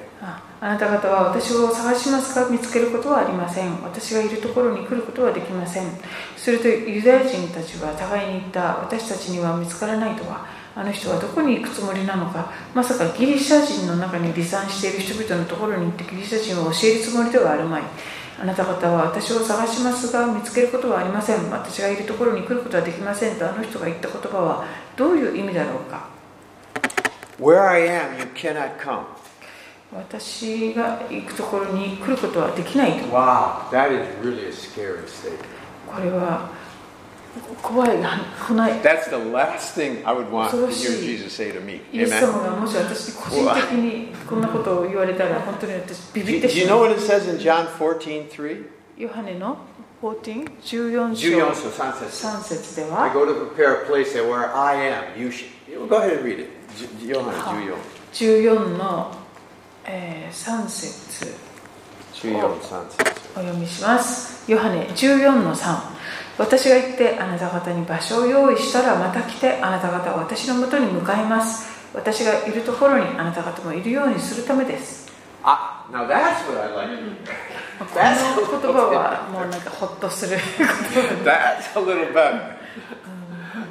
[0.61, 2.49] あなた方は私を探しますか？
[2.51, 3.81] 見つけることはありません。
[3.83, 5.87] 私がいるところに来ることはできません。
[6.37, 8.79] するとユダヤ人たちは互いに言った。
[8.79, 10.47] 私たちには見つからないとは。
[10.75, 12.53] あの人はどこに行くつもりなのか。
[12.75, 17.83] まさかギリシャ人の中に離散している人々のところに行ってギリシャ人を教えるつもりではあるまい。
[18.41, 21.51] あなた方は私を探しますが見つけることはありません。
[21.51, 24.65] 私がいるところに来ることはできませんとあの人が言った言葉は
[24.97, 26.18] どういう意味だろうか。
[27.40, 29.06] Where I am, you cannot come.
[29.92, 35.38] 私が行くところに来ることはできないと Wow, that is really a scary statement.
[35.88, 36.50] これは
[37.62, 41.18] 怖いな来ない That's the last thing I would want to hear 恐ろしい。
[41.18, 41.82] Jesus say to me.
[41.92, 42.22] イエス Amen.
[42.22, 47.38] 様がもし私に個人的にこんなことを言われたら本当に私ビ Do ビ you, って do し you ま know う what it says in
[47.40, 48.66] John 14 3?
[48.98, 49.58] ヨハネの
[50.02, 55.20] 14 14 14章章3節3節で I は go to prepare a place that where I am.
[55.20, 55.50] You should.
[55.90, 56.50] Go ahead and read it.
[56.79, 57.75] J- Yohana
[58.13, 59.11] 14の、
[59.85, 61.27] えー3節
[62.15, 62.39] 14。
[62.39, 63.19] 14、3節。
[63.37, 65.77] お読みしますヨハネ14の3
[66.39, 75.07] 私が行ってあなた方に場所を用意したらまた来てあなた方は私のもとに向かいます私がいるところにあなた方もいるようにするためです
[75.45, 76.99] Ah, now that's what I like.
[77.79, 82.58] この言葉はもうなんかホッとする That's a little better.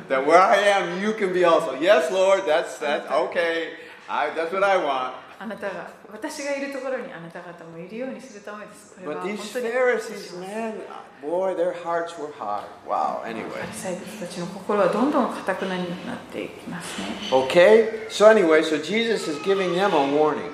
[0.09, 1.75] That where I am, you can be also.
[1.75, 3.75] Yes, Lord, that's that's okay.
[4.09, 5.15] I, that's what I want.
[5.43, 8.95] あなたが私がいるところにあなた方もいるようにするためです。
[8.95, 10.75] これは But 本 these 当に Pharisees, man,
[11.21, 12.63] boy, their hearts were hard.
[12.87, 13.67] Wow, パ anyway.
[13.67, 17.07] リサイ人たちの心はどんどん堅くなになっていきますね。
[17.33, 18.09] Okay?
[18.09, 20.53] So, anyway, so Jesus is giving them a warning.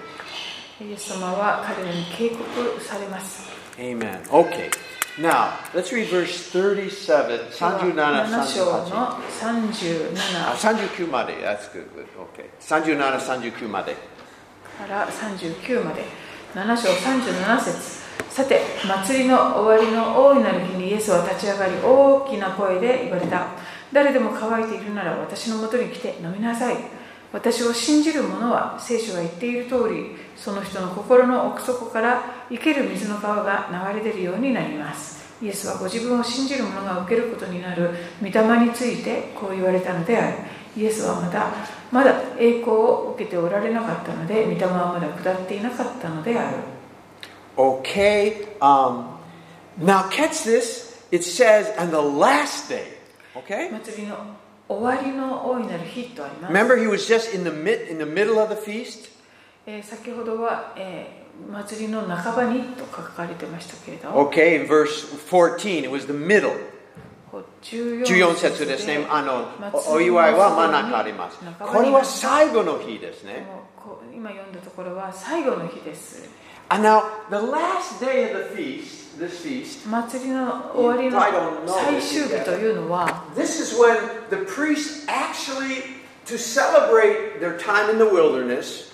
[0.80, 3.50] イエス様は彼らに警告されます。
[3.76, 4.22] Amen.
[4.30, 4.70] Okay.
[5.19, 8.89] Now, let's read verse 37, 37, 7章 38.
[8.89, 10.15] のあ37
[10.55, 11.33] 39まで。
[11.33, 12.07] That's good, good.
[12.33, 12.49] Okay.
[12.59, 14.13] 37、39まで。
[14.77, 16.03] から39まで
[16.55, 23.47] 7章37節さて祭りの終わりの大いなる日にイエスは立ち上がり大きな声で言われた
[23.91, 26.77] 誰でも乾いているなら私のもとに来て飲みなさい
[27.33, 37.89] 私を信じる者は聖書が言っている通りその人の心の奥底から生ける水の川が流れ出るようになりますイエスはご自分を信じる者が受けることになる
[38.21, 40.37] 御霊についてこう言われたのである
[40.77, 41.51] イエスはまだ
[41.91, 46.57] まだ栄光を受けておられなかったので御霊はまだ下っていなかったのである
[47.55, 48.47] Okay.
[48.61, 49.19] Um,
[49.77, 50.99] now, catch this.
[51.11, 52.97] It says, on the last day.
[53.35, 53.69] Okay?
[53.69, 54.17] 祭りの
[54.79, 59.11] 終わりの大いなる日とあります、Remember, he was just in the, mid, in the middle of the feast?
[59.65, 66.51] えー先ほどは、えー祭りの半ばにと書かれてましたけれど Okay, in verse 14, it was the middle.
[67.31, 69.07] こう14 14節ですね。
[69.09, 71.39] あの、おお祭りの祝いは真ん中あります。
[71.43, 73.47] 半ばにこれは最後の日ですね。
[74.13, 76.29] 今読んだところは最後の日です
[76.70, 83.24] And now, the last day of the feast, this feast, 祭りの終わりの I don't know 最終日というのは
[83.34, 83.96] this is when
[84.30, 88.92] the priests actually, to celebrate their time in the wilderness,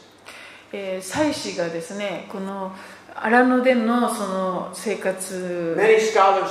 [0.73, 2.73] えー祭司がですねこの
[3.17, 6.49] 荒野でのその生活 many scholars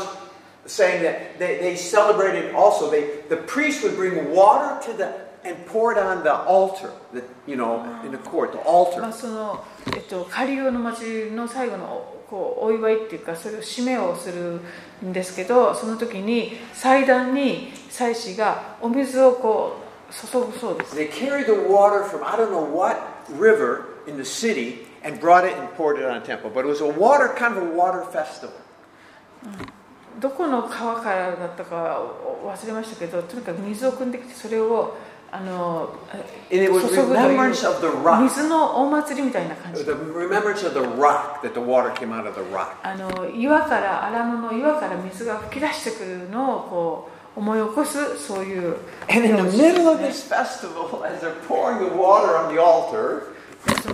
[0.65, 5.09] saying that they, they celebrated also, they, the priest would bring water to the,
[5.44, 9.04] and pour it on the altar, the, you know, in the court, the ま altar.
[9.04, 14.60] あ、その、えっと、カリオの祭りの最後のこうお祝いっていうかそれを締めをする
[15.04, 19.76] んですけどその時に祭壇に祭司がお水をこ
[20.10, 22.98] う注ぐそうです They carried the water from I don't know what
[23.30, 26.50] river in the city and brought it and poured it on a temple.
[26.50, 28.54] But it was a water, kind of a water festival.
[30.20, 32.02] どこの川からだったか
[32.44, 34.96] 忘れましたけどとにかく水を汲んできてそれを
[35.30, 35.94] あの
[36.50, 39.84] 注ぐという水のお祭りみたいな感じ。
[42.82, 48.78] あの岩から、アラノの岩から水が噴き出してくるのをこう思い起こす、そういう、ね。
[53.82, 53.92] そ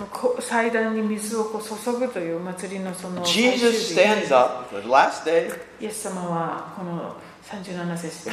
[0.91, 3.25] に水をこう注ぐという祭りのその。
[5.81, 8.31] イエス様はこの37節で。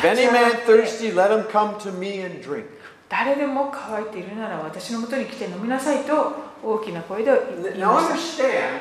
[3.12, 6.32] 誰でも乾いているなら私のもとに来て飲みなさいと
[6.64, 7.30] 大きな声で
[7.74, 8.80] 言いました understand,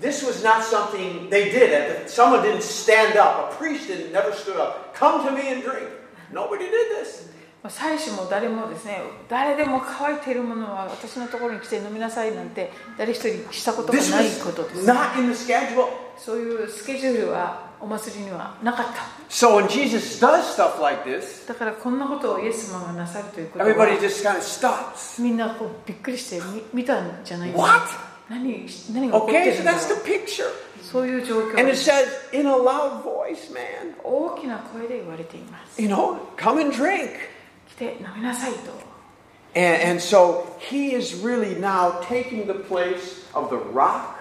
[0.00, 1.74] this was not something they did.
[1.74, 3.52] At the, someone didn't stand up.
[3.52, 4.94] A priest didn't never stood up.
[4.94, 5.88] Come to me and drink.
[6.32, 7.28] Nobody did this.
[7.60, 15.88] まあ祭司も誰もですね誰でも乾いているものは私のところに来て飲みなさいなんて誰一人したことがないことです not in the schedule.
[16.16, 18.93] そういうスケジュールはお祭りにはなかった
[19.29, 25.21] So when Jesus does stuff like this, だからこんなことをイエス様がなさるということは everybody just kind of stops.
[25.21, 27.81] みんなこうびっくりしてみ見たんじゃないですか What?
[28.29, 30.43] 何何が起こって Okay, る so んだろ that's the う picture.
[30.81, 32.05] そういう状況 And で it す says
[32.39, 37.09] in a loud voice, man, 大きな声で言われています you know, come and drink.
[37.69, 38.71] 来て飲みなさいと
[39.53, 44.14] And, and so he is really now taking the place of the rock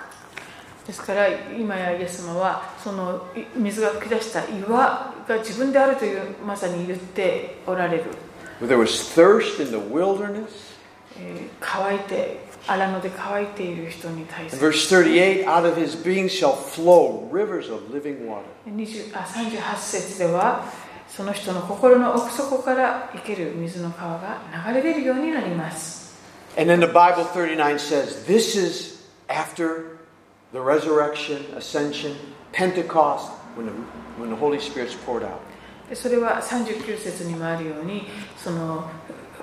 [0.86, 8.04] ですから今やイエス様はそのい水が噴き出した岩が自分であるというまさに言っておられる、
[8.62, 10.76] there was thirst in the wilderness.
[11.20, 18.44] えー乾いて荒野で乾いている人に対する verse 38, out of his being shall flow rivers of living water.
[18.68, 20.66] 20あ38節では
[21.08, 26.14] その人の心の奥底から生ける水の川が流れ出るようになります
[26.58, 29.95] And then the Bible 39 says, this is after
[30.56, 32.16] the resurrection, ascension,
[32.54, 33.74] Pentecost, when the,
[34.18, 35.42] when the Holy Spirit's poured out.
[35.90, 38.90] でそれは39節にもあるようにその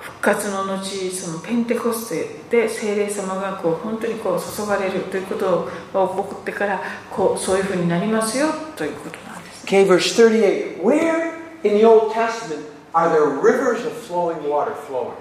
[0.01, 10.83] 復活の後そのペンテコステで聖霊様がこう本当にこう注がれるということが起こってからこうそういうふうになりますよということなんです、Okay, verse 38.
[10.83, 15.13] Where in the Old Testament are there rivers of flowing water flowing?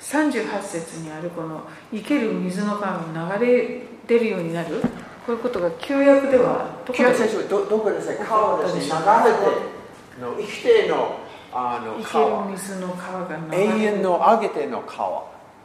[0.00, 4.82] 38節にあるこの生ける水の川が流れ出るようになる
[5.26, 8.80] こういうことが旧約ではどこでどどこですか川ですね。
[8.82, 11.18] 流れての生きての
[11.52, 12.46] あの生ける川。
[12.52, 15.24] 水の川が流永遠の上げての川。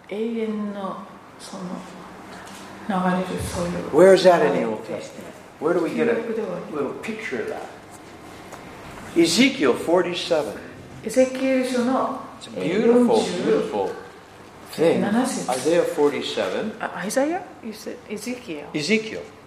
[0.10, 0.98] 永遠の
[1.40, 1.64] その
[3.12, 5.32] れるそういう Where is that in the Old Testament?
[5.62, 6.16] Where do we 旧 get a
[6.76, 7.62] little picture of that?
[9.16, 10.44] Ezekiel 47.
[11.04, 13.92] エゼキエル書の It's a えー beautiful, 40 beautiful
[14.72, 15.04] thing.
[15.52, 16.74] Isaiah 47.
[16.80, 19.22] あアイザヤ You said エゼキエル Ezekiel.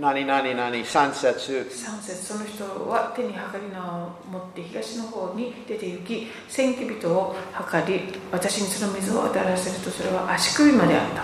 [0.00, 1.68] 何何何三節。
[1.70, 11.22] 三節その人は手にはりのを持って東の方に出て行き千キ人をはり私にその水を当たらせるとそれは足首まであった。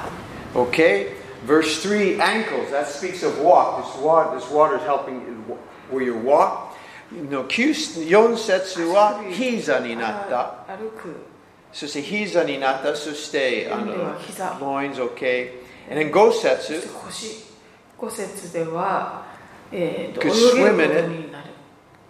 [1.46, 2.70] Verse3: ankles.
[2.72, 3.84] That speaks of walk.
[4.34, 5.22] This water is helping
[6.02, 6.68] you walk
[7.10, 7.44] の
[8.36, 10.66] 節は膝になった
[11.72, 15.52] そして膝になったそしてあの膝 loins OK
[17.98, 19.24] 五節では、
[19.72, 21.44] えー、と泳げるこ.とになる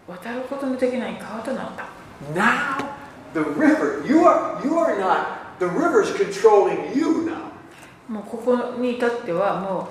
[0.07, 1.87] 渡ることのできない川となった
[2.35, 2.85] Now
[3.35, 7.49] the river, you are you are not the river's controlling you now.
[8.09, 9.87] もうここに至ってはもう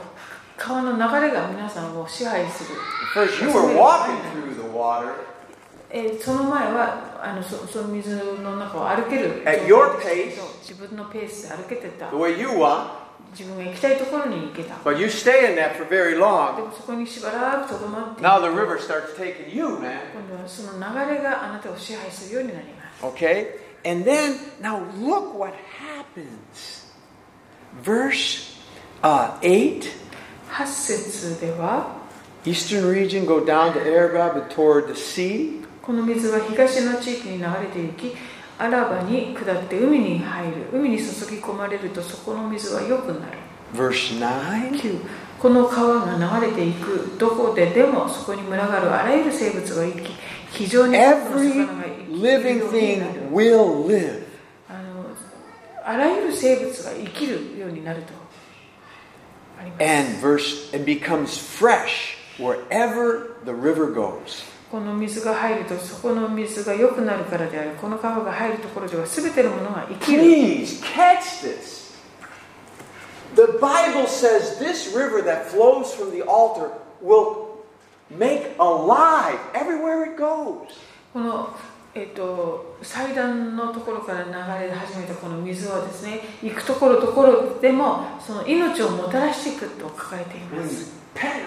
[0.58, 2.70] 川の流れが皆さんを支配する
[3.14, 5.12] First you were walking through the water
[5.90, 10.36] えーその前はあのそその水の中を歩ける At 状 your pace.
[10.36, 12.88] ど自分のペースで歩けてた the way you want,
[13.32, 16.66] 自分が行きたいところに行けた but you stay in that for very で long.
[16.66, 20.00] もそこにしばらくとどまって Now the river starts taking you, man.
[20.14, 23.68] 今度はその流れがあなたを支配するようになります Okay?
[23.86, 26.88] And then, now look what happens.
[27.84, 28.58] Verse
[29.04, 29.84] uh, 8
[30.50, 31.96] 8節では
[32.46, 35.64] Eastern region go down to Arabah and toward the sea.
[35.82, 38.16] この水は東の地域に流れて行き
[38.60, 40.54] アラバに下って海に入る。
[40.74, 43.38] 海に注ぎ込まれるとそこの水は良くなる。
[43.74, 45.00] Verse 99
[45.40, 47.16] この川が流れていく。
[47.20, 50.12] どこででもそこに群がるあらゆる生物が生き
[50.52, 51.68] 非常に Every
[52.10, 54.24] living thing will live.
[54.68, 55.06] あの
[55.86, 58.14] あらゆる生物が生きるようになると。
[59.80, 64.44] And verse and becomes fresh wherever the river goes.
[64.70, 71.88] この水が入るとそこの水が良くなるからであるこの川が入るところでは全てのものが生きる Please catch this.
[73.36, 77.60] The Bible says this river that flows from the altar will
[78.10, 80.68] make alive everywhere it goes.
[81.14, 81.50] この、
[81.96, 90.97] えっと祭壇のところから流れ始めたこの水はですね行くところどころでもその命をもたらしていくと書かれています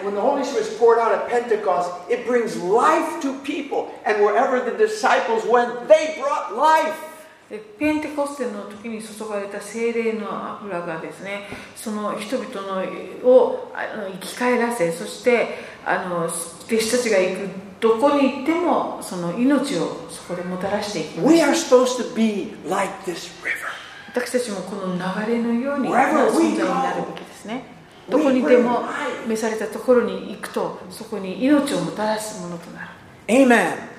[0.02, 3.92] when the Holy Spirit is poured out at Pentecost, it brings life to people.
[4.04, 7.06] And wherever the disciples went, they brought life.
[7.50, 16.30] でペンテコステの時に注がれた精霊の油がですねその人々のをあの生き返らせそしてあの弟
[16.68, 17.48] 子たちが行く
[17.80, 23.66] どこに行ってもその命をそこでもたらしていきます We are supposed to be like this river.
[24.14, 27.79] 私たちもこの流れのように存在になるべきですね we
[28.10, 28.82] どこにでも.
[29.26, 32.86] 召されたところに行くとそこに命をもたらすものとなる
[33.28, 33.90] Amen.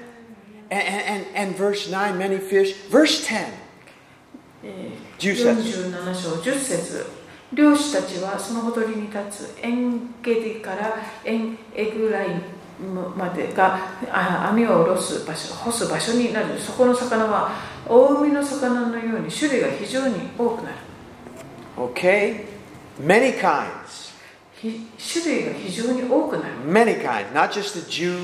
[0.70, 2.76] And, and, and verse 9, many fish.
[2.90, 3.46] Verse 10.
[4.64, 7.06] えー10節47章10節
[7.54, 10.96] 漁師たちはそのほとりに立つエンゲディから
[11.26, 12.28] エンエグライ
[13.16, 13.78] までが
[14.12, 17.52] あ網を下ろす場所干す場所になるそこの魚は
[17.88, 20.76] 大海の魚のように種類が非常に多くなる
[21.78, 22.46] Okay?
[23.00, 24.01] Many kinds.
[24.62, 24.80] ひ
[25.22, 27.32] 種類が非常に多くなる Many kinds.
[27.34, 28.18] Not just the Jews.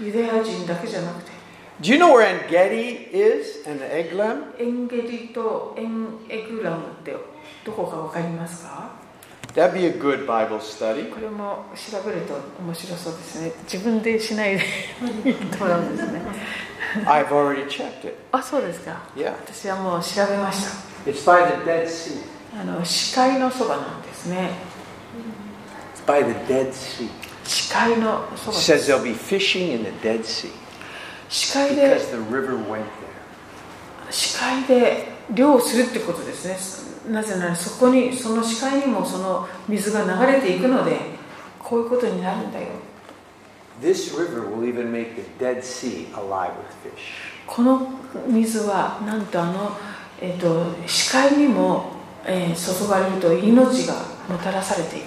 [0.00, 1.30] ユダヤ人だけじゃなくて
[1.80, 4.54] Do you know where En Gedi is and the Eglam?
[4.58, 7.16] エンゲディとエンエグラムって
[7.64, 8.90] どこか分かりますか
[9.54, 11.10] That'd be a good Bible study.
[11.10, 14.64] これも調べると面白そうですね自分でしないで
[15.24, 16.20] 言ってもらうんですね
[17.06, 18.14] I've already checked it.
[18.32, 19.32] あそうですか Yeah.
[19.32, 20.64] 私はもう調べまし
[21.04, 22.20] た It's by the Dead Sea.
[22.60, 24.50] あの視界のそばなんですね
[26.06, 27.08] by the Dead Sea.
[27.44, 28.58] 視界のそばで。
[31.28, 31.98] 視界で
[34.10, 37.12] 視界で漁をするってことですね。
[37.12, 40.96] なぜならそこにその視界にもその水が流れていくので
[41.58, 42.66] こういうことになるんだよ。
[47.46, 47.88] この
[48.28, 49.76] 水はなんとあの、
[50.20, 51.92] えー、と視界にも、
[52.24, 54.19] えー、注がれると命が。
[54.30, 55.06] もたらされている。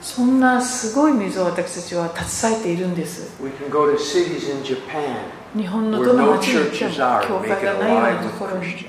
[0.00, 3.36] そんなすごい水を私たちは携えているんです。
[5.56, 6.92] 日本のどの町に行っても
[7.26, 8.86] 教会がないようなところに、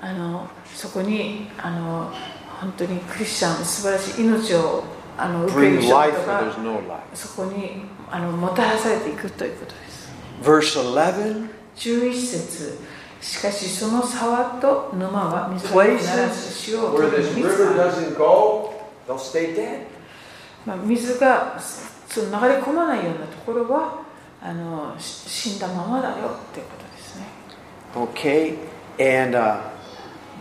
[0.00, 2.12] あのそこにあの
[2.60, 4.84] 本当にクリスチャン、素晴らしい命を
[5.18, 6.10] あの受ける人が
[7.12, 10.10] そこにあのもたらされていくということです。
[10.42, 10.80] Verse
[11.76, 12.78] 11節。
[13.20, 17.42] しかしその沢と沼は水を流す潮を取る水
[17.74, 17.84] が
[20.66, 21.58] まあ水が
[22.08, 24.02] その流れ込まないようなところは
[24.42, 26.30] あの死んだままだよという
[26.66, 27.26] ことですね。
[27.94, 28.56] Okay,
[28.98, 29.60] and、uh,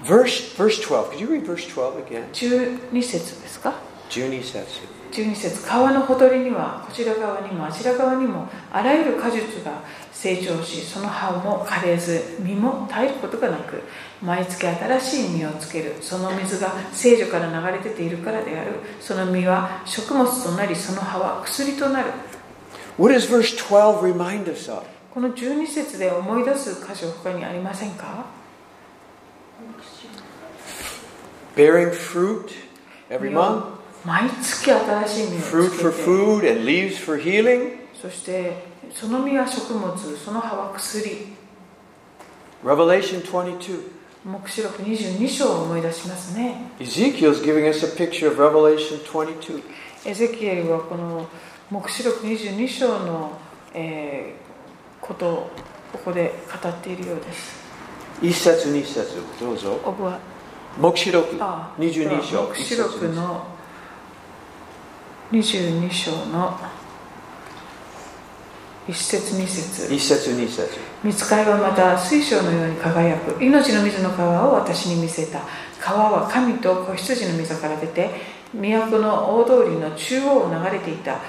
[0.04, 1.10] verse verse twelve.
[1.12, 2.24] Could you read verse twelve again?
[2.32, 3.74] 十二節ですか？
[4.10, 4.66] 十二節。
[5.12, 9.82] 12節川のほとりにはこちら側にもあちら側にもあらゆる果実が
[10.12, 13.82] 成長しその葉も枯れず実も絶えることがなく
[14.22, 15.96] 毎月新しい実をつける。
[16.02, 18.72] その水が聖女から流れ出ているからである。
[19.00, 22.12] その実は食物となりその葉は薬となる。
[22.98, 24.84] What does verse 12 remind us of?
[25.14, 28.26] この12節で思い出す箇所他にありませんか
[31.56, 32.52] ？Bearing fruit
[33.10, 37.78] every month, 毎月新しい実 fruit をつ for けて food and leaves for healing.
[38.02, 41.28] そしてその実は食物その葉は薬
[42.64, 44.00] Revelation 22.
[44.26, 49.64] 黙示録22章を思い出しますね Ezekiel's giving us a picture of Revelation 22.
[50.06, 51.28] エゼキエルはこの
[51.70, 53.38] 黙示録22章の、
[53.74, 54.50] えー
[55.02, 55.50] ことを
[55.92, 57.60] ここで語っているようです
[58.22, 59.08] 一節二節
[59.40, 59.80] どうぞ。
[59.86, 60.20] オブは
[60.78, 62.44] 黙示録あ22章。
[62.44, 63.48] 黙示録の
[65.32, 66.58] 22章の
[68.88, 69.94] 1節2節。
[69.94, 70.68] 一節二節。
[71.04, 73.44] 見つかいはまた水晶のように輝く。
[73.44, 75.42] 命の水の川を私に見せた。
[75.80, 78.10] 川は神と子羊の溝から出て
[78.52, 81.20] 都の大通りの中央を流れていた。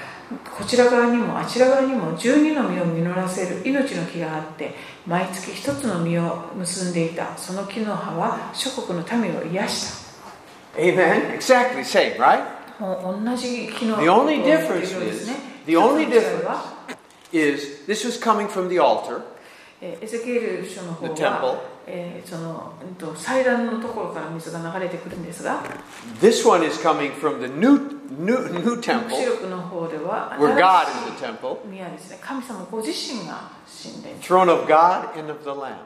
[0.56, 3.60] こちら側にもあちら側にも12の実を実らせる。
[3.66, 4.74] 命の木があって
[5.06, 7.36] 毎月一つの実を結んでいた。
[7.36, 10.80] その木の葉は諸国の民を癒した。
[10.80, 11.36] Amen.
[11.36, 12.59] Exactly same, right?
[12.80, 16.64] もう同じ木の The only ことを言ってい difference るようですね is- the only 一つの違いは
[17.32, 19.22] Is this was coming from the altar,
[19.80, 21.58] えーエゼキエル書の方 the は temple.
[21.86, 25.62] えーそのうんと祭壇のところから水が流れてくるんですが
[26.20, 27.78] This one is coming from the new
[28.18, 35.18] new new 黙示 temple 録の方では where God 新 is し the temple, い宮ですね神様ご自身が神殿、throne of God
[35.18, 35.76] and of the Lamb.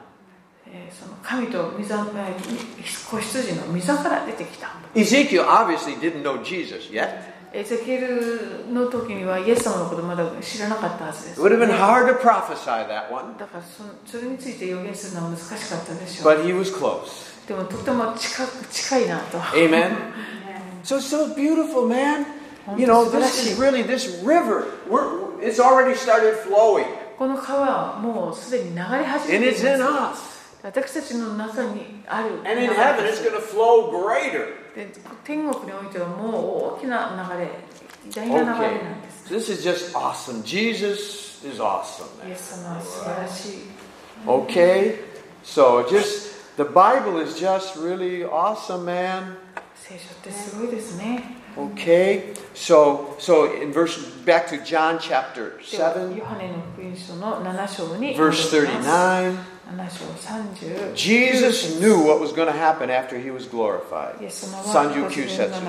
[0.67, 7.33] えーその神と御座えー子羊の御座から出てきた Ezekiel obviously didn't know Jesus yet.
[7.53, 17.47] エゼキエルの時にはイエス様のことまだ知らなかったはずです、would have been hard to prophesy that one, だからそそれについて予言するのは難しかったでしょう but he was close.
[17.47, 19.95] でもとても近く近いなと Amen.
[20.83, 22.25] So it's so beautiful, man.
[22.77, 24.65] You know, this is really this river.
[24.89, 26.85] We're, it's already started flowing,
[27.17, 30.34] この川はもうすでに流れ始め and てい it's in ま us.
[30.73, 34.65] す私たちの中にある And in heaven, it's going to flow greater.
[34.75, 34.89] で
[35.23, 37.49] 天国においてはもう大きな流れ
[38.09, 38.83] 偉大な流れ Okay.
[38.83, 40.43] なんです So this is just awesome.
[40.43, 42.05] Jesus is awesome.
[42.27, 42.37] イエ Man.
[42.37, 43.57] ス様は素晴らしい
[44.27, 44.99] Okay?
[45.43, 49.37] So just the Bible is just really awesome, man.
[49.75, 51.23] 聖書ってすごいですね
[51.55, 52.33] Okay?
[52.53, 59.35] So so in verse back to John chapter では 7, ヨハネの福音書の7章に verse 戻ります 39.
[59.35, 59.54] 7章30
[60.93, 64.21] Jesus knew what was going to happen after he was glorified.
[64.21, 65.61] イエス様は39ご自分節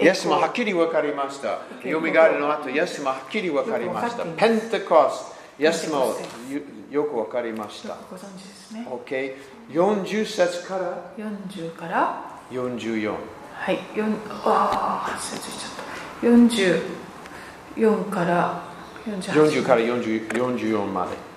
[0.00, 1.60] イエス様はっききり分かりました。
[1.88, 4.24] よみがえりの後、イエス様はっきり分かりました。
[4.24, 6.16] ペンテコスト、イエス様を
[6.50, 6.60] よ
[6.90, 7.96] よく分かりました。
[8.10, 9.34] ご存知ですね OK。
[9.70, 13.14] 40節から？40から？44。
[13.54, 14.14] はい4
[14.44, 15.84] ああ失礼しちゃった
[16.26, 18.73] 44から48
[19.06, 21.34] 40から44まで。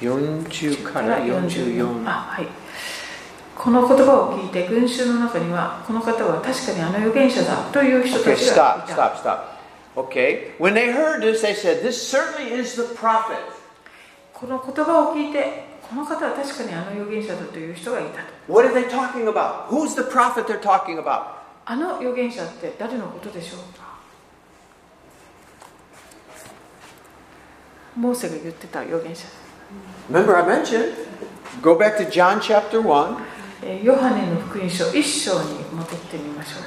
[0.00, 2.46] 40から44あ、は。
[3.56, 8.86] この言葉を聞いて群衆の中には、この方は確かにあの預言者だという人がいた。
[9.96, 10.56] Okay,
[14.32, 18.20] この言葉を聞いて、この方は確かにあの預言者だという人がいた。
[21.66, 23.60] あの預言者って誰のことでしょう
[27.96, 29.26] モーセが言ってた預言者
[30.10, 30.92] Remember, I mentioned,
[31.62, 33.16] go back to John chapter 1.
[33.62, 36.62] えーヨハネの福音書1章に戻ってみましょう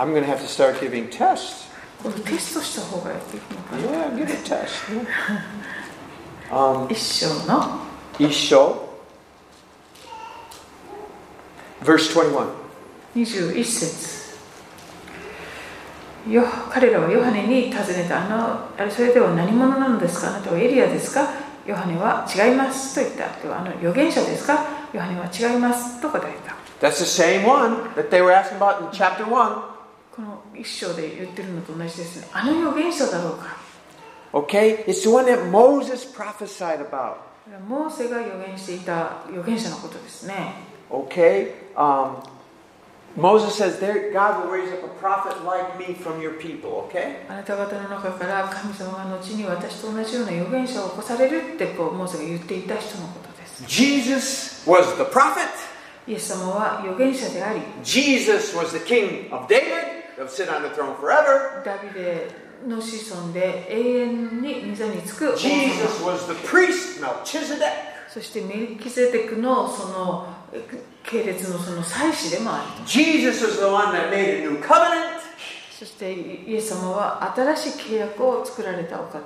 [0.00, 1.68] I'm going to have to start giving tests.
[2.02, 5.06] これテストした方がいくのかな Yeah, give a test.
[6.50, 7.78] um, 1章の
[8.18, 8.76] Isho,
[11.82, 12.48] verse 21.
[13.14, 14.21] 21節
[16.28, 20.28] よ彼らはヨハネに尋ねたあのあれそれでは何者なのですか？
[20.28, 21.28] あなたはエリアですか？
[21.66, 24.64] ヨハネは違いますと言ったではあの預言者ですか？
[24.92, 26.54] ヨハネは違いますと答えた
[26.86, 29.72] That's the same one that they were asking about in chapter 1.
[30.14, 33.56] この一章で言ってるのと同じですねあの預言者だろうか
[34.32, 34.84] ？Okay?
[34.86, 37.16] It's the one that Moses prophesied about.
[37.68, 40.54] モーセが預言していた預言者のことですね
[40.90, 41.52] Okay?
[41.74, 42.16] Um,
[43.17, 46.87] Moses says, there, God will raise up a prophet like me from your people.
[46.87, 47.25] Okay?
[47.27, 55.49] あなた方の中から神様が後に私と同じような預言者を起こされるってこうモーセが言っていた人のことです Jesus was the prophet.
[56.07, 59.63] イエス様は預言者であり Jesus was the king of David
[60.17, 61.63] that would sit on the throne forever.
[61.65, 62.29] ダビデ
[62.67, 67.97] の子孫で永遠に御座につく王様 Jesus was the priest, Melchizedek.
[68.09, 70.61] そしてメルキゼテクのそのえ
[71.04, 75.20] 系列のその祭司でもあると Jesus was the one that made a new covenant.
[75.78, 79.20] そしてイエス様は新しい契約を作られたお方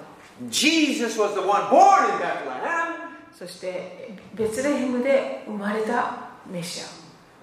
[0.49, 3.07] Jesus was the one born in Bethlehem.
[3.37, 6.85] そしてベツレヘムで生まれたメシア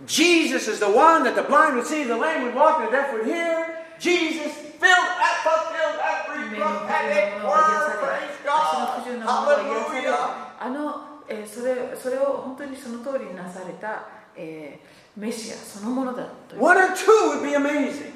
[0.06, 2.92] Jesus is the one that the blind would see, the lame would walk, and the
[2.92, 3.86] deaf would hear.
[4.00, 8.02] Jesus filled, that fulfilled every prophetic word.
[8.02, 9.00] Praise God.
[9.24, 10.58] Hallelujah.
[10.60, 14.04] あの、えーそれそれを本当にその通りになされた、
[14.36, 18.12] えーメシアそのものだという One or two would be amazing.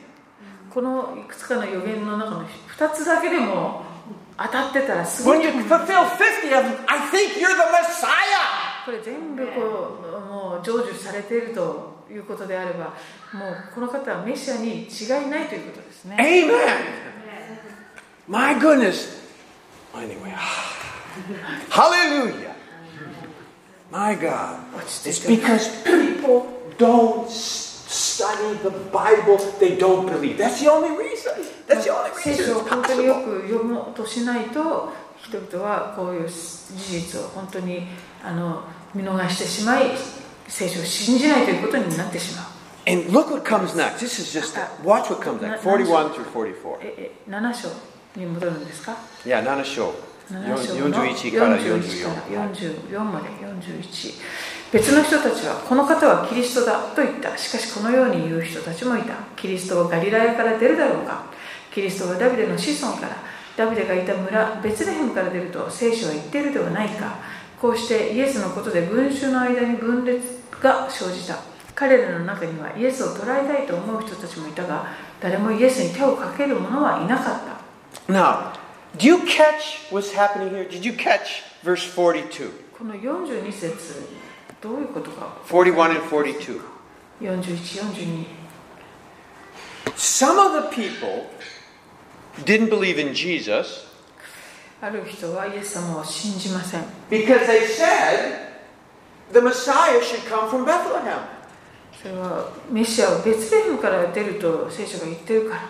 [0.73, 3.83] このいくつかの予言の中の2つだけでも
[4.35, 8.07] 当たってたらすご When い you fulfill 50 of them, I think you're the Messiah.
[8.85, 12.85] これ全部こうもう成就されているということであれば
[13.33, 16.51] もうこの方はメシアに違いないということですね Amen.
[18.27, 19.17] My goodness.
[19.95, 20.33] Anyway,
[21.69, 22.55] hallelujah.
[23.91, 24.59] My God.
[25.05, 25.83] It's because
[26.27, 26.47] people
[26.77, 30.37] don't study the Bible, they don't believe.
[30.37, 31.33] That's the only reason.
[31.67, 37.87] That's the only 聖 reason 書を本当によ.く読もうとしないと人々はこういう事実を本当に
[38.23, 38.63] あの
[38.93, 39.91] 見逃してしまい
[40.47, 42.45] 聖書を信じないということになってしまう
[42.89, 43.99] And look what comes next.
[43.99, 45.63] This is just, watch what comes next.
[45.63, 46.77] 41 through 44.
[46.81, 47.67] ええ7章
[48.15, 49.93] に戻るんですか Yeah, 7章。
[50.31, 52.89] 7章の41から41から44。
[52.93, 54.13] 44まで41
[54.71, 57.37] 別の人たちはこの方はキリストだと言った。
[57.37, 59.13] しかしこのように言う人たちもいた。
[59.35, 61.23] キリストはガリラヤから出るだろうか。
[61.73, 63.15] キリストはダビデの子孫から。
[63.55, 67.15] ダビデがいた村ベツレヘムから出ると聖書は言っているではないか。
[67.61, 70.19] こうしてイエスのことで群衆の間に分裂
[70.61, 71.37] が生じた。
[71.73, 74.87] 彼らの中にはイエスを捕らえたいと思う人たちもいたが
[75.21, 77.39] 誰もイエスに手をかける者はいなかっ
[78.07, 78.11] た。
[78.11, 78.51] Now,
[78.97, 80.67] do you catch what's happening here?
[80.67, 82.51] Did you catch verse 42?
[82.77, 84.26] この42節
[84.60, 86.60] どういうことか41 and 42.
[87.20, 88.26] 4142
[89.96, 91.26] Some of the people
[92.44, 93.86] didn't believe in Jesus
[94.80, 98.50] ある人はイエス様を信じません because they said
[99.32, 101.18] the Messiah should come from Bethlehem.
[102.00, 105.62] それはメシアはベツレヘムから出ると聖書が言ってるから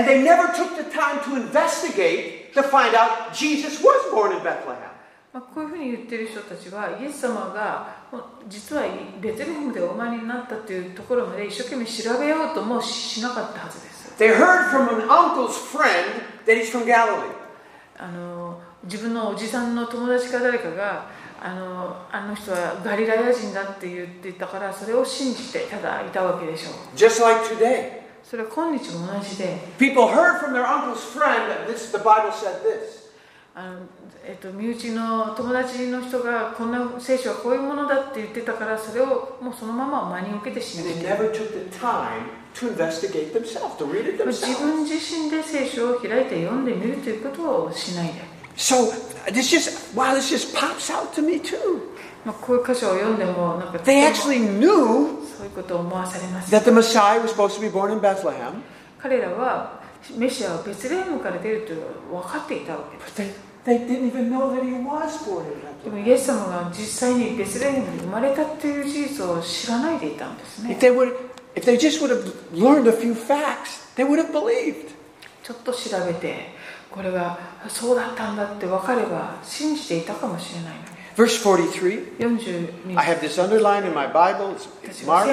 [0.00, 4.42] And they never took the time to investigate to find out Jesus was born in
[4.42, 4.89] Bethlehem.
[5.33, 7.87] まあ、こういうふうに言ってる人たちはイエス様が
[8.49, 8.83] 実は
[9.21, 17.33] ベツレヘムでお生まれになったというところまで一生懸命調べようともしなかったはずです They heard from an uncle's friend that he's from Galilee.
[17.97, 21.09] あの自分のおじさんの友達か誰かが
[21.41, 28.01] あのあの人はガリラヤ人だって言っていたからそれを信じてただいたわけでしょう Just like today.
[28.23, 33.11] それは今日も同じで People heard from their uncle's friend that this, the Bible said this.
[33.55, 33.79] あの、
[34.23, 40.93] えっと、身内の友達の人がこんな聖書はこういうものだって言ってたからそれをもうそのまま真に受けてしまった。
[40.93, 41.17] 自
[44.59, 48.13] 分自身で聖書を開いて読んでみるということをしないで。
[48.57, 48.91] So,
[49.31, 51.57] this just, wow, this just pops out to me too.
[52.23, 54.67] まあこういう箇所を読んでも、なんか、they actually knew
[55.35, 56.57] そういうことを思わされました。
[56.59, 58.61] that the Messiah was supposed to be born in Bethlehem.
[58.99, 59.81] 彼らは、
[60.15, 61.73] メシアはベツレームから出ると
[62.15, 63.50] 分かっていたわけで。
[63.65, 71.15] They, didn't even know that he was born in でも.イエス様が実際にベツレヘムに生まれたっていう事実を知らないでいたんですね If they would
[71.55, 74.91] if they just would have learned a few facts, they would have believed.
[75.43, 76.49] ちょっと調べて
[76.89, 82.17] これがそうだったんだって分かれば信じていたかもしれないのに Verse 43.
[82.19, 84.55] 42 I have this underlined in my Bible.
[84.83, 85.29] It's, marked.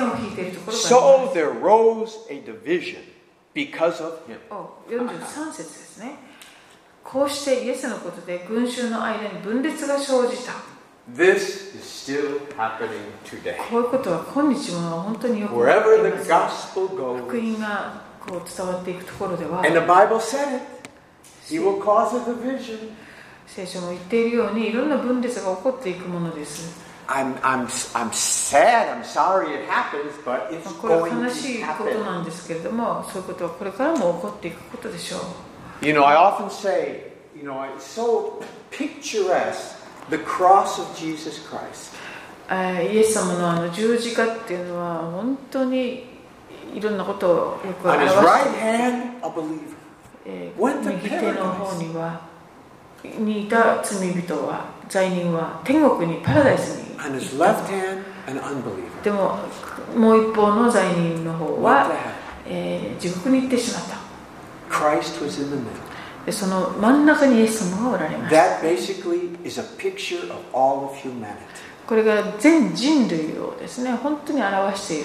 [0.72, 3.02] So there rose a division
[3.54, 4.38] because of him.
[4.38, 6.27] すお43節ですね
[7.10, 10.52] こうしてイエスのことで群衆の間に分裂が生じた
[11.16, 13.56] This is still happening today.
[13.70, 20.62] こういうことは今日も本当によく起こ Wherever ってい the ます gospel 福 goes, 音がこう伝わっていくところでは and the Bible said it,
[21.48, 22.90] He will cause a division.
[23.46, 35.20] 聖書も言っているようにいろんな分裂が起こっていくものです I'm, I'm, I'm sad, I'm sorry it happens, but it's まあこれは悲しいこと.なんですけれどもそういうことはこれからも起こっていくことでしょう
[35.80, 39.76] You know, I often say, you know, I so picturesque
[40.10, 41.94] the cross of Jesus Christ.
[42.50, 46.06] イエス様の,あの十字架っていうのは本当に
[46.74, 47.32] いろんなことを
[47.64, 48.20] よく表して
[50.90, 52.20] 右手の方に,は
[53.18, 57.20] にいた罪人は、罪人は天国にパラダイスに行っ。
[59.04, 59.38] でも
[59.94, 61.90] もう一方の罪人の方は
[62.98, 64.07] 地獄に行ってしまった。
[64.68, 65.88] Christ was in the middle.
[66.26, 71.36] でその真ん中にイエス様がおられました That basically is a picture of all of humanity.
[71.86, 74.98] これが全人類をですね本当に表してい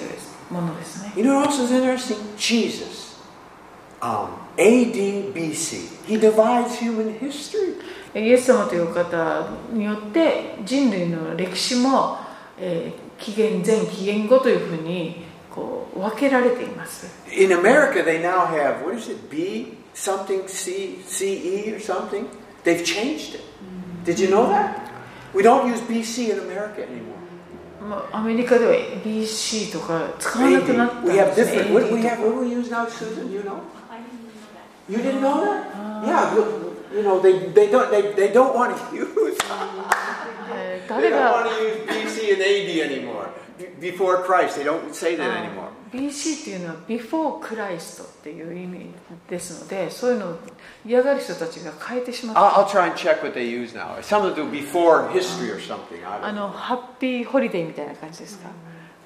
[0.50, 2.16] ものですね You know what else is interesting?
[2.36, 3.16] Jesus,
[4.00, 7.80] um, AD, BC, he divides human history.
[8.14, 12.18] イエス様という方によって人類の歴史も、
[12.58, 22.25] えー紀元前紀元後というふうにこう分けられています In America, they now have, what is it, B something, C, CE or something?
[22.63, 23.41] They've changed it.
[24.05, 24.89] Did you know that?
[25.33, 27.17] We don't use BC in America anymore.
[27.81, 28.73] まあアメリカでは
[29.05, 31.11] BC とか使わなくなったん AD.
[31.11, 32.69] We have ですね different, what do we AD と have, か what do we use
[32.71, 33.31] now, Susan?
[33.31, 33.59] You know?
[34.89, 36.05] You didn't know that?
[36.05, 39.07] Yeah, you, you know, they, they, don't, they, they don't want to use,
[40.51, 43.29] えー they 誰 don't が want to use BC and AD anymore.
[43.57, 45.69] Be- Before Christ, they don't say that anymore.
[45.91, 48.91] BC っていうのは Before Christ っていう意味
[49.29, 50.39] ですのでそういうのを
[50.85, 53.99] 嫌がる人たちが変えてしまった I'll, I'll try and check what they use now.
[54.01, 55.97] Something to do before history or something.
[56.05, 56.35] I あ don't know.
[56.47, 58.49] のハッピーホリデーみたいな感じですか、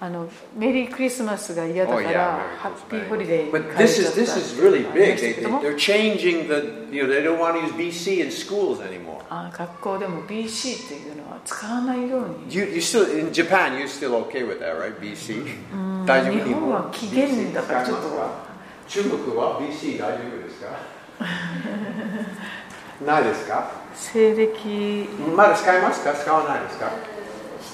[0.02, 3.10] あのメリークリスマスが嫌だ Oh から、 yeah, ハ Merry ッピー Christmas.
[3.10, 5.18] ホリデーに But 変え this ちゃ is った this is really ありま big.
[5.18, 6.48] した They, け they ども they're changing
[6.90, 9.17] the you know they don't want to use BC in schools anymore.
[9.31, 13.77] あ学校でも BC っていうのは使わないように You you still in Japan?
[13.77, 14.95] You're still okay with that, right?
[14.99, 15.45] BC.
[15.45, 18.09] 日本は紀元だからちょっと
[18.89, 20.79] 中国は BC 大丈夫ですか？
[23.05, 23.71] ないですか？
[23.95, 26.13] 西暦まだ使いますか？
[26.15, 26.91] 使わないですか？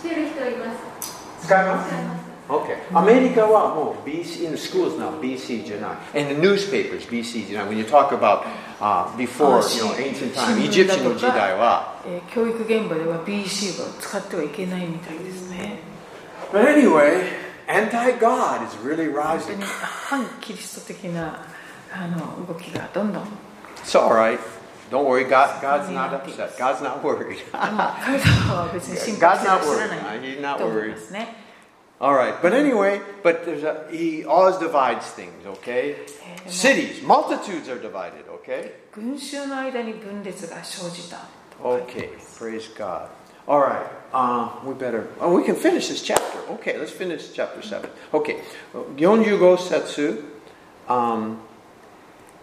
[0.02, 0.66] 知ってる人いま
[1.00, 1.46] す？
[1.46, 2.24] 使います。
[2.49, 2.78] Okay.
[2.93, 6.20] アメリカはもう BC in the schools now BC じゃない。
[6.20, 7.76] In the newspapers BC じゃない。
[7.76, 12.01] When you talk about、uh, before あ you know ancient 新 time 聞 Egyptian だとかの時代は。
[12.07, 15.78] えー教育現場では BC を使ってはいけないみたいですね
[16.51, 17.28] But anyway,
[17.67, 19.57] anti-God is really 本当 rising.
[19.57, 21.45] に反キリスト的な
[21.93, 23.24] あの動きがどんどん
[23.84, 24.39] It's all right.
[24.89, 25.24] Don't worry.
[25.24, 26.57] God, God's not upset.
[26.57, 27.38] God's not worried.
[27.38, 30.95] でも彼らは別に心配してらっしゃらない He's not と思い worried.
[32.03, 32.41] ますね all right.
[32.41, 35.45] But anyway, but there's a, he always divides things.
[35.45, 35.97] Okay.
[36.47, 38.26] Cities, multitudes are divided.
[38.41, 38.72] Okay.
[38.93, 41.17] 群衆の間に分裂が生じた
[41.61, 42.09] と書いて Okay.
[42.38, 43.09] Praise God.
[43.47, 43.86] All right.
[44.13, 45.07] Uh, we better.
[45.20, 46.39] Oh, we can finish this chapter.
[46.53, 46.78] Okay.
[46.78, 47.89] Let's finish chapter seven.
[48.13, 48.38] Okay.
[48.95, 50.24] 45節
[50.88, 51.38] um,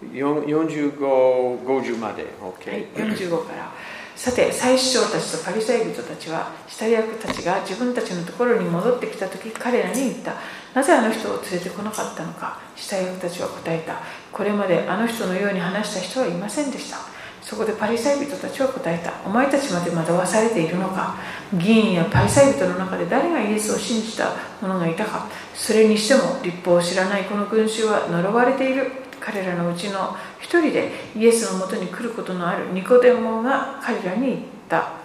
[0.03, 2.25] 45、50まで。
[2.25, 3.73] はい Okay.、 45から
[4.22, 10.36] さて最首長たちとパリサイ人たちは下役たちが自分たちのところに戻ってきた時彼らに言った。
[10.76, 12.60] なぜあの人を連れてこなかったのか。
[12.76, 13.96] 下役たちは答えた。
[14.32, 16.98] これまであの人のように話した人はいませんでした。
[17.42, 19.12] そこでパリサイ人たちは答えた。
[19.26, 21.16] お前たちまで惑わされているのか。
[21.56, 25.30] 議員やパリサイ人の中で誰がイエスを信じた者がいたか。
[25.56, 28.92] それにしても立法を知らないこの群衆は呪われている。
[29.22, 35.00] 彼らのうちの一人でイエスのもとに来ることのあるニコデモが彼らに言った。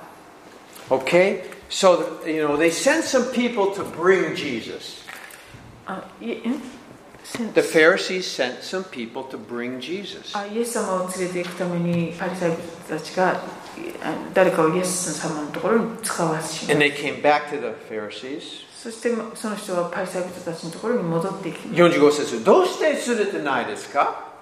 [0.89, 5.05] Okay, so you know they sent some people to bring Jesus.
[7.55, 10.37] The Pharisees sent some people to bring Jesus.
[10.37, 13.43] あイエス様を連れて行くためにパリサイ人たちが
[14.33, 18.66] 誰かをイエス様のところに使わし And they came back to the Pharisees.
[18.87, 24.33] そしてその人はパリサイ人たちのところに戻っていき45節どうして連れてないですか？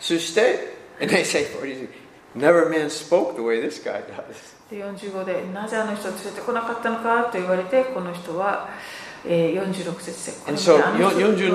[0.00, 1.90] そして、and they say, 46,
[2.34, 4.56] never man spoke the way this guy does.
[4.70, 8.70] で45でなぜあの人を連れてこなかったのかと言われてこの人は、
[9.26, 11.52] えー、46節でこの人のように47、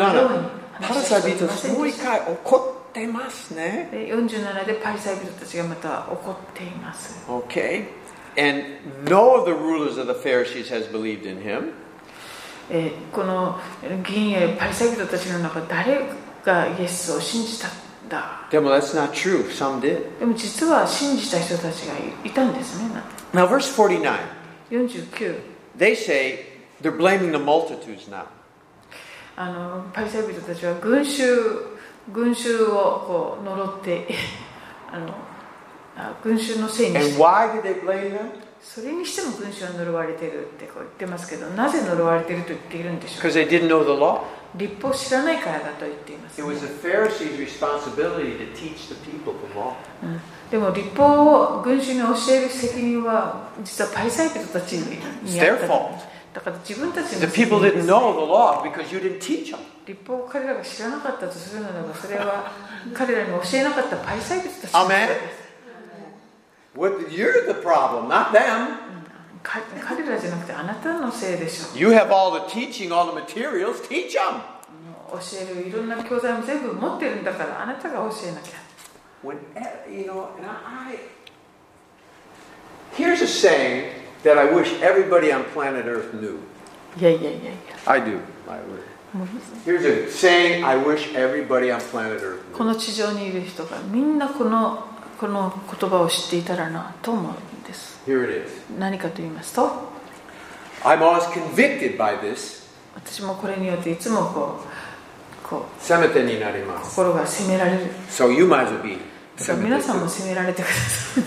[0.79, 3.89] パ話ラサイ人した人はいませんもう一回怒ってますね。
[3.91, 7.87] で47でパリサイ人たちがまた怒っています Okay.
[8.37, 11.80] And no the rulers of the Pharisees has believed in him.
[12.71, 13.59] えーこの
[14.03, 16.05] 議員やパリサイ人たちの中誰
[16.43, 17.71] がイエスを信じたん
[18.09, 19.49] だでも that's not true.
[19.49, 20.19] Some did.
[20.19, 21.93] でも実は信じた人たちが
[22.25, 22.89] いいたんですね
[23.33, 24.17] Now, verse 49.
[24.69, 25.41] 49
[25.77, 26.45] they say
[26.81, 28.25] they're blaming the multitudes now.
[29.35, 31.23] あのパリサイ人たちは群衆
[32.11, 32.67] 群衆を
[33.07, 34.07] こう呪って
[34.91, 35.13] あの
[35.95, 38.40] あ群衆のせいに And して why did they blame them?
[38.63, 44.21] それにしても群衆は呪われてるってこう言ってますけどなぜ呪われてると言っているんでしょう？Because they didn't know the law.
[44.55, 49.73] 立法を知らないからだと言っています、It was the Pharisees' responsibility to teach the people the law.
[50.03, 55.91] うんでも立法を群衆に教える責任は実はパリサイ人たちに It's あっ their た fault.
[56.33, 59.59] だから自分たちの The 責 people 任で didn't す know the law because you didn't teach them.
[59.87, 62.51] 立法を彼らが知らなかったとするならばそれは
[62.93, 65.40] 彼らに教えなかったパリサイ人たちのせいです
[66.74, 68.76] What, you're the problem, not them.
[69.42, 73.80] か彼らじゃなくてあなたのせいでしょ You have all the teaching, all the materials.
[73.88, 74.42] Teach them.
[75.12, 78.58] 教えるいろんな教材も全部持ってるんだからあなたが教えなきゃ
[79.22, 80.98] When eh, you know, and I, I
[82.96, 83.92] here's a saying
[84.24, 86.38] that I wish everybody on planet Earth knew.
[86.98, 87.50] いやいやいやいや
[87.86, 88.18] I do.
[88.48, 89.16] I would.
[89.16, 89.28] もう
[89.64, 92.66] Here's a saying I wish everybody on planet Earth こ knew.
[92.66, 94.84] の地上にいる人がみんなこの
[95.21, 98.63] この言葉を知っていたらなと思うんです Here it is.
[98.79, 99.69] 何かと言いますと
[100.83, 102.63] I'm always convicted by this.
[102.95, 104.61] 私もこれによっていつもこ
[105.45, 106.89] うこうせめてになります。
[106.95, 108.97] 心が責められる So you might as well be.
[109.61, 111.23] 皆さんも責められてください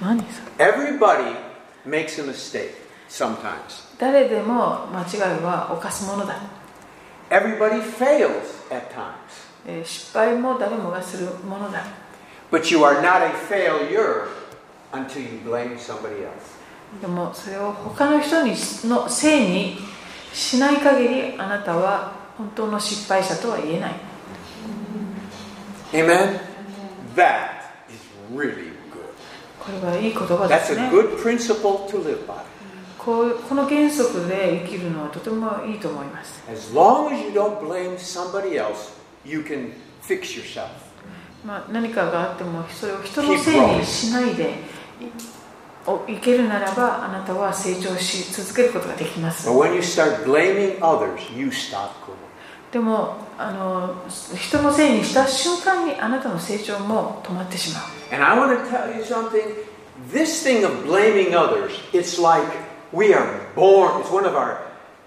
[0.00, 0.26] 何そ
[0.58, 1.36] れ Everybody
[1.86, 2.70] makes a mistake
[3.08, 3.38] sometimes.
[4.00, 6.40] 誰でも間違いは犯すものだ
[7.30, 8.28] Everybody fails
[8.74, 9.12] at times.
[9.64, 12.01] えー失敗も誰もがするものだ
[12.52, 14.28] But you are not a failure
[14.92, 16.52] until you blame somebody else.
[17.00, 19.78] でもそれを他の人にのせいに
[20.34, 23.94] しない限りあなたは本当の失敗者とは言えない
[25.92, 26.38] Amen?
[27.16, 27.98] That is
[28.34, 29.08] really good.
[29.58, 32.42] これはいい言葉で That's す a ね good principle to live by.
[32.98, 38.92] この原則で生きるのはとてもいいと思います As long as you don't blame somebody else,
[39.24, 39.72] you can
[40.02, 40.68] fix yourself.
[41.44, 44.54] まあ、何かがあってもそれを人のせいにしないで
[46.08, 49.48] いけるならばあなたは成長し続けることができます.
[52.70, 53.94] でもあの
[54.36, 57.82] 人のせいにした瞬間にあなたの成長も止まってしまう
[58.14, 59.42] And I want to tell you something.
[60.12, 62.46] This thing of blaming others, it's like
[62.92, 64.58] we are born, it's one of our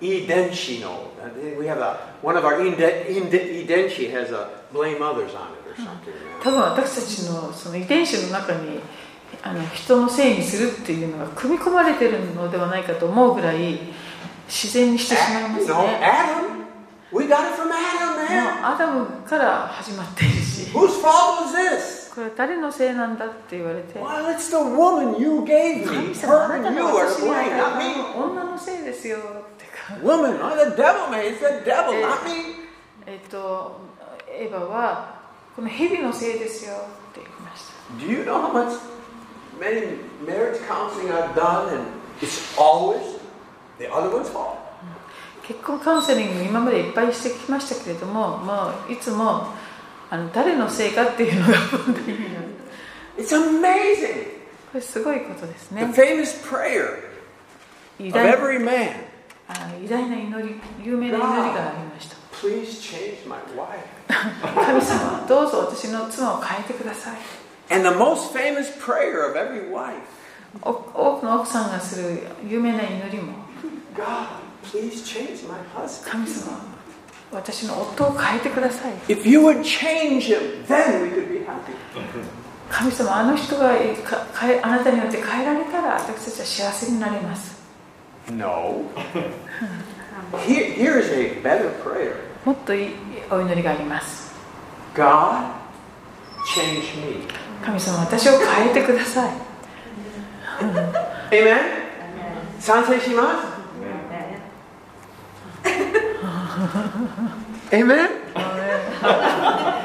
[0.01, 1.11] identitional.
[1.57, 6.13] We have a, one of our identity has a blame others on it or something.
[6.45, 8.79] 多分私たちの,その遺伝子の中に
[9.41, 13.79] あの人のせいにするっていうのが組み込まれてるのではないかと思うぐらい
[14.47, 15.73] 自然にしてしまいますね。
[18.61, 20.69] アダムから始まっているし。
[20.71, 22.13] Whose fault was this?
[22.13, 23.99] これは誰のせいなんだって言われて。
[23.99, 25.85] Well, it's the woman you gave me.
[25.87, 29.21] 神様あなたの私に与えた I mean, 女のせいですよっ
[29.57, 29.95] てか。
[30.03, 31.23] Woman, not the devil, man.
[31.25, 32.67] It's the devil, not me.
[33.07, 33.81] えっと、
[34.29, 35.14] エヴァは。
[35.55, 36.77] この蛇のせいですよっ
[37.13, 38.77] て言いました Do you know how much
[39.59, 41.83] many marriage counseling I've done, and
[42.21, 43.19] it's always
[43.79, 44.57] the other one's fault.
[45.47, 49.47] 結婚カウンセリング今までいっぱいしてきましたけれどももういつも
[50.09, 51.53] あの誰のせいかっていうのが
[51.85, 52.45] 問題になる
[53.17, 54.23] It's amazing.
[54.71, 57.03] これすごいことです The ね famous prayer
[57.99, 58.89] 偉 of 大 every man.
[59.47, 63.83] あ偉大な祈り有名な祈りがありました Please change my wife.
[64.07, 67.17] 神様どうぞ私の妻を変えてください
[67.69, 69.93] And the most famous prayer of every wife
[70.61, 73.33] お多くの奥さんがする有名な祈りも
[73.95, 74.27] God,
[74.63, 76.09] please change my husband.
[76.11, 76.75] 神様
[77.31, 81.73] 私の夫を変えてください If you would change him, then we could be happy.
[82.69, 83.69] 神様あの人が
[84.03, 84.25] か
[84.61, 87.55] あなたによって変えられたら私たちは幸せになれます
[88.31, 88.81] No.
[92.45, 92.89] もっといい
[93.29, 94.33] お祈りがあります。
[97.63, 99.31] 神様、私を変えてください。
[101.31, 101.57] Amen?
[102.59, 103.47] 賛成します
[107.75, 108.09] ?Amen?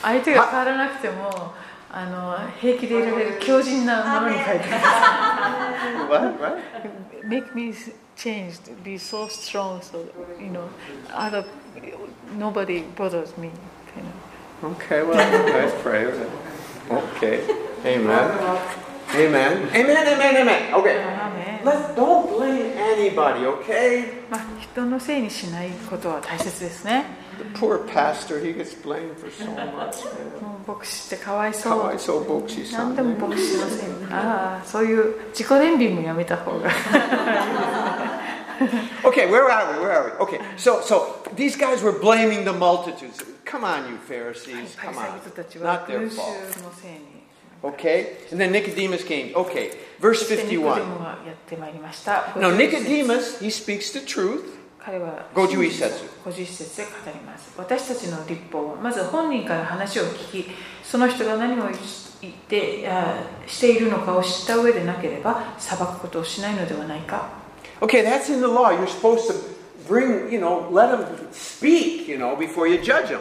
[0.00, 1.52] 相手が変わらなくても。
[1.91, 6.39] あの平気でいられる強靭なものに変えてくださ What?
[6.41, 6.57] What?
[6.57, 7.73] い Make me
[8.15, 10.05] change be so strong so
[10.39, 10.67] you know
[11.11, 11.45] other
[12.37, 13.49] nobody bothers me
[13.93, 16.05] kind of Okay, well, let's pray.
[16.89, 17.43] Okay.
[17.83, 18.31] Amen.
[19.13, 19.69] Amen.
[19.75, 20.73] Amen, amen, amen.
[20.73, 21.03] Okay.
[21.03, 21.61] アーメン ね。
[21.65, 24.29] Let, don't blame anybody, okay?
[24.31, 27.03] まあ、人のせいにしないことは大切ですね。
[27.37, 30.05] The poor pastor, he gets blamed for so much.
[30.41, 31.99] もう牧師ってかわいそかわうい。
[31.99, 32.95] そう牧師さ何んね。
[32.97, 34.05] でも牧師のせいに。
[34.11, 36.69] ああ、そういう自己憐憫もやめた方が。
[39.03, 39.85] Okay, where are we?
[39.85, 40.11] Where are we?
[40.25, 43.21] Okay, so so these guys were blaming the multitudes.
[43.45, 44.75] Come on, you Pharisees.
[44.77, 45.19] パリ Come サイ on.
[45.21, 46.63] 人たちは Not their 群衆 fault.
[46.63, 47.23] のせいに。
[47.63, 48.17] Okay?
[48.31, 49.33] And then Nicodemus came.
[49.33, 50.85] Okay, verse そしてニコデ 51.
[50.85, 52.33] モがやってまいりました。
[52.35, 54.43] Now, 51節 Nicodemus, he speaks the truth.
[54.88, 56.08] 彼は51節。
[56.24, 57.52] 51節で語ります。
[57.58, 60.50] 私たちの立法はまず本人から話を聞き
[60.82, 61.64] その人が何を
[62.22, 67.28] 言ってあしているのかを知った上でなければ裁くことをしないのではないか。
[67.82, 68.70] Okay, that's in the law.
[68.70, 69.34] You're supposed to
[69.86, 73.20] bring, you know, let them speak, you know, before you judge them.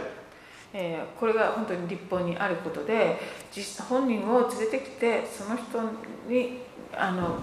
[0.73, 3.19] えーこれが本当に立法にあることで
[3.51, 5.81] 実本人を連れてきてその人
[6.29, 6.59] に
[6.95, 7.39] あの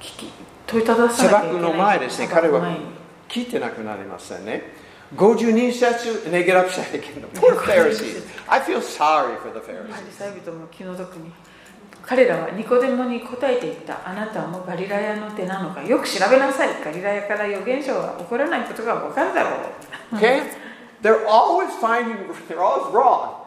[0.00, 0.30] 聞き
[0.66, 1.60] 問いたださなきゃいけない。
[1.60, 2.28] 裁くの前ですね。
[2.28, 2.74] 彼は
[3.36, 4.62] 聞いてなくなりましたね。
[5.14, 7.20] 52節 and they get upset again.
[7.20, 8.24] The poor Pharisees.
[8.48, 10.06] I feel sorry for the パ Pharisees.
[10.06, 11.30] リサイ人も気の毒に
[12.02, 19.56] 彼らはニコデモに答えていったあなたはもうガリラヤの手なのかよく調べなさいガリラヤから預言者は起こらないことが分かるだろ
[20.12, 20.42] う Okay?
[21.02, 22.16] They're always finding,
[22.48, 23.44] they're always wrong.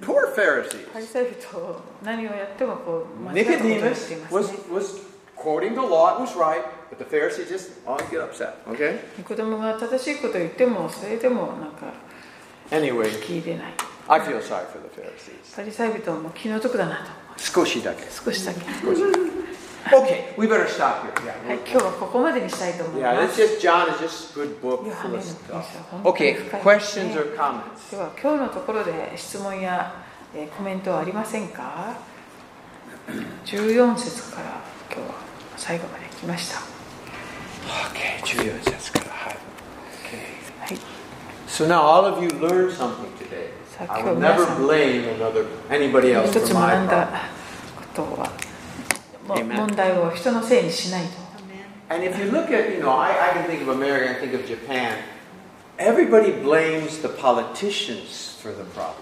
[0.00, 0.90] Poor Pharisees.
[0.92, 5.00] パリサイ人を何をやってもこう間違ったことい Nicodemus ます was, ね was
[5.36, 8.54] quoting the law, it was right, but the Pharisees just always get upset.
[8.68, 8.98] Okay?
[9.16, 11.92] ニコデモが正しいことを言ってもそれでもなんか
[12.70, 13.74] Anyway, 聞いてない
[14.08, 15.56] I feel sorry for the Pharisees.
[15.56, 18.02] パリサイ人も気の毒だなと少しだけ。
[18.10, 18.60] 少しだけ
[19.92, 21.46] Okay, we better stop here.
[21.48, 21.70] はい Yeah.
[21.70, 25.64] 今日はここまでにしたいと思い Yeah, ます just John is just good book full ネ of の stuff.
[26.04, 27.90] Okay, questions ね or comments?
[27.90, 29.94] では今日のところで質問や、
[30.34, 31.94] えーコメントはありませんか
[33.46, 34.60] 14節から
[34.94, 35.14] 今日は
[35.56, 36.79] 最後まで来ました
[37.91, 39.35] Okay, 14節からはい
[40.05, 40.67] Okay.
[40.67, 40.79] はい
[41.47, 43.49] So now all of you learned something today.
[43.77, 46.75] さあ I 今 will 日皆 never さん blame another anybody else 一 for つ my
[46.75, 47.11] 学んだ problem.
[47.77, 48.31] ことは
[49.27, 49.55] も Amen.
[49.57, 51.25] 問題を人のせいにしないと
[51.87, 54.31] And if you look at, you know, I, I can think of America, I can
[54.31, 54.97] think of Japan.
[55.77, 58.95] Everybody blames the politicians for the problems.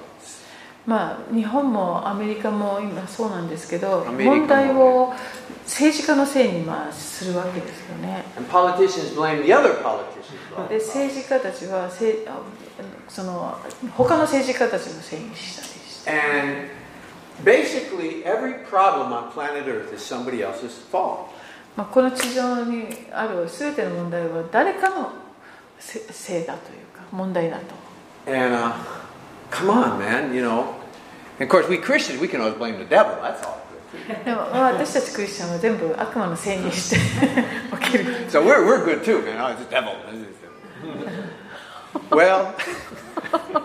[0.85, 5.13] まあ日本もアメリカも今そうなんですけどアメリカもね問題を
[5.68, 8.24] 政治家のせいにまあするわけですよね
[10.68, 12.26] で政治家たちはせ
[13.06, 13.58] その
[13.94, 16.10] 他の政治家たちのせいにしたりして.
[16.10, 16.70] And
[17.44, 21.28] basically, every problem on planet Earth is somebody else's fault.
[21.76, 25.12] まあ、この地上にある全ての問題は誰かの
[25.78, 27.74] せせいだというか問題だと
[28.26, 28.72] And uh,
[29.50, 30.74] come on, man, you know.
[31.38, 33.14] And of course, we Christians, we can always blame the devil.
[33.22, 33.67] That's all.
[34.25, 36.97] でも、まあ、私たちクリスチャンは全部悪魔のせいにして
[37.81, 39.39] 起きる So we're, we're good too, man.
[39.39, 39.93] Oh, it's the devil.
[42.09, 42.55] well,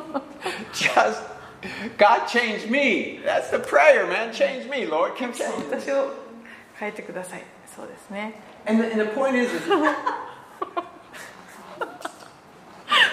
[0.73, 1.23] just
[1.97, 3.21] God changed me.
[3.25, 4.33] That's the prayer, man.
[4.33, 5.17] Change me, Lord.
[5.17, 5.65] Can change me.
[5.71, 6.13] 私を
[6.79, 7.43] 変えてください
[7.75, 8.35] そうですね
[8.67, 9.63] And the, and the point is, is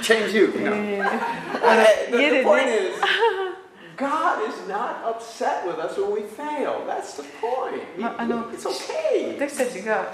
[0.02, 0.52] change you.
[0.54, 0.74] you know.
[0.74, 2.94] And the, the, the point is,
[9.39, 10.13] 私たちが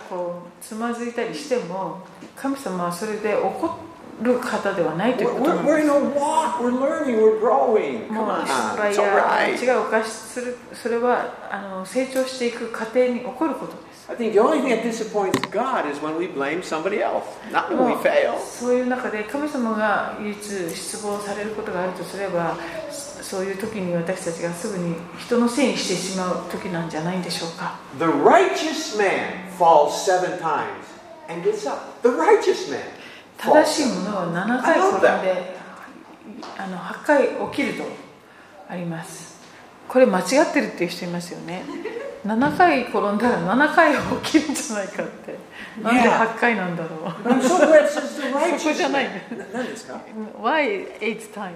[0.60, 2.00] つまずいたりしても
[2.34, 3.78] 神様はそれで怒
[4.22, 5.72] る方ではないということなんで。
[10.72, 13.85] それは成長していく過程に起こること。
[14.08, 17.76] I think the only thing that disappoints God is when we blame somebody else, not when
[17.78, 18.38] も we う fail.
[18.38, 22.56] そういう中で神様が唯一失望されることがあるとすれば
[22.90, 30.86] そういう時に私たちがすぐに人のせいにしてしまう時なんじゃないんでしょうか The righteous man falls seven times
[31.28, 31.80] and gets up.
[32.02, 32.80] The righteous man.
[33.38, 35.56] 正しいものは7回転んで
[36.56, 37.84] あの8回起きると
[38.68, 39.36] あります
[39.88, 41.64] これ間違ってるっていう人いますよね
[42.26, 45.36] 7回転んだら7回起きるんじゃないかって
[45.82, 46.18] なんで Yeah.
[46.34, 47.56] 8回なんだろう the そ
[48.68, 49.08] こじゃない
[49.52, 50.00] 何ですか
[50.42, 51.54] Why 8 times?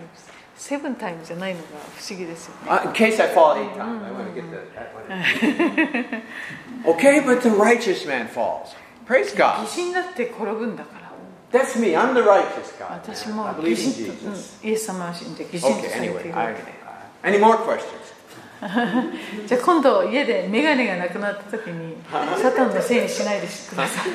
[0.58, 1.66] 7 times じゃないのが
[1.96, 4.44] 不思議ですよね Uh, in case I fall eight times, I want to get
[6.84, 6.94] one.
[6.94, 8.74] okay, but the righteous man falls.
[9.06, 9.66] Praise 疑 God.
[9.66, 11.00] 心になって転ぶんだから
[11.52, 11.96] That's me.
[11.96, 13.00] I'm the righteous God.
[13.02, 14.66] 私.も I 疑 believe in 心と、うん Jesus.
[14.66, 16.22] イエス様を信じて疑心と Okay, されてい anyway.
[16.28, 16.72] るわ I, けで
[17.24, 18.09] uh, any more questions?
[18.60, 21.96] じゃあ今度家で眼鏡がなくなった時に
[22.42, 24.10] サタンのせいにしないでください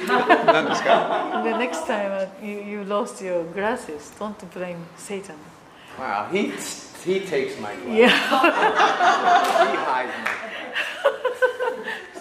[0.45, 5.35] 何ですか The next time uh, you, you lost your glasses, don't blame Satan.
[5.97, 6.51] Wow, he,
[7.03, 7.97] he takes my glasses.
[7.97, 8.09] Yeah.
[8.09, 8.13] He
[9.77, 10.35] hides my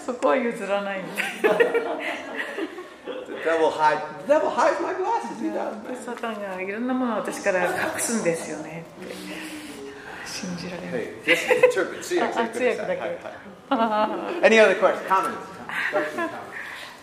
[0.06, 1.10] そこは譲らないんで。
[3.44, 5.38] devil hide, the devil hides my glasses.
[5.40, 6.04] He does.
[6.04, 9.14] サタンがいろんなものを私から隠すんですよねって
[10.44, 11.00] 信じられない
[14.42, 15.08] Any other questions?
[15.08, 15.34] Comments?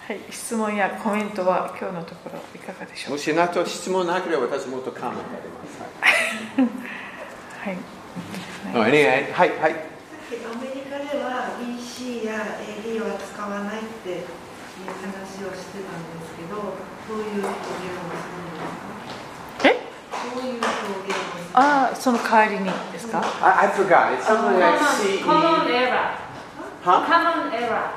[0.08, 5.80] はい、質問やコメントは今日のところいかがでしょうもしなと質問なければ私もっとコメントあります。
[7.64, 7.78] はい、
[8.74, 8.90] はい。
[9.32, 9.72] はい、はい。
[9.72, 14.26] アメリカでは BC や AD は使わないっていう
[15.00, 19.72] 話をしてたんですけど、どういう表現をするんですかえ？
[20.12, 24.13] どういう表現ああその代わりにですか I, I forgot.
[24.15, 25.25] It's something like CE.
[25.25, 26.11] common error
[26.85, 27.05] Huh?
[27.07, 27.91] common error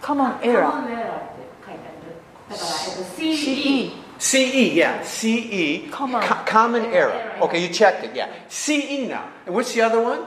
[0.00, 2.14] Common error common error って書いてある
[2.50, 5.02] だから、えっと、 CE CE, yeah.
[5.04, 5.88] CE.
[5.92, 6.20] Common.
[6.20, 7.12] Co- common error.
[7.40, 8.28] Okay, you checked it, yeah.
[8.48, 9.20] CE now.
[9.46, 10.26] And what's the other one?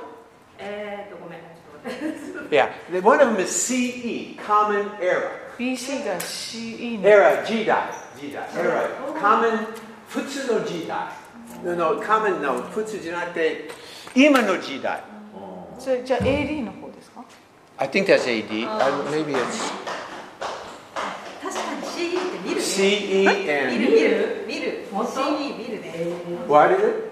[0.59, 2.69] えーっとごめんちょっと待って Yeah.
[2.91, 5.31] The- One of them is CE, common error.
[5.57, 7.83] BC が CE に Error, G 代。
[8.19, 8.43] G 代。
[8.55, 8.87] Error.
[9.19, 9.67] Common,
[10.07, 10.87] 普通の G
[11.64, 11.76] 代。
[11.76, 12.62] No, no, common, no.
[12.70, 13.68] 普通じゃなくて、
[14.14, 15.02] 今の時代。
[15.78, 17.22] それじゃあ AD の方ですか
[17.78, 18.66] I think that's AD.
[18.66, 19.72] I, maybe it's
[21.42, 22.62] 確かに CD って見るね。
[22.62, 24.86] CE 見 and る見る見る。
[25.06, 25.94] CD 見るね。
[26.48, 27.10] what is it?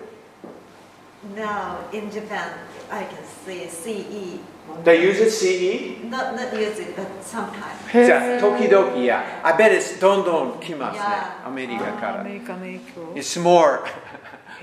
[1.36, 2.52] Now in Japan,
[2.90, 4.40] I can say CE.
[4.82, 6.08] They use it CE?
[6.08, 7.92] Not not use it, but sometimes.
[7.92, 9.42] じゃあ、時々、yeah.
[9.42, 11.04] I bet it's どんどん来ますね。
[11.46, 12.34] アメリカからアメ。
[12.34, 13.80] リカの影響 It's more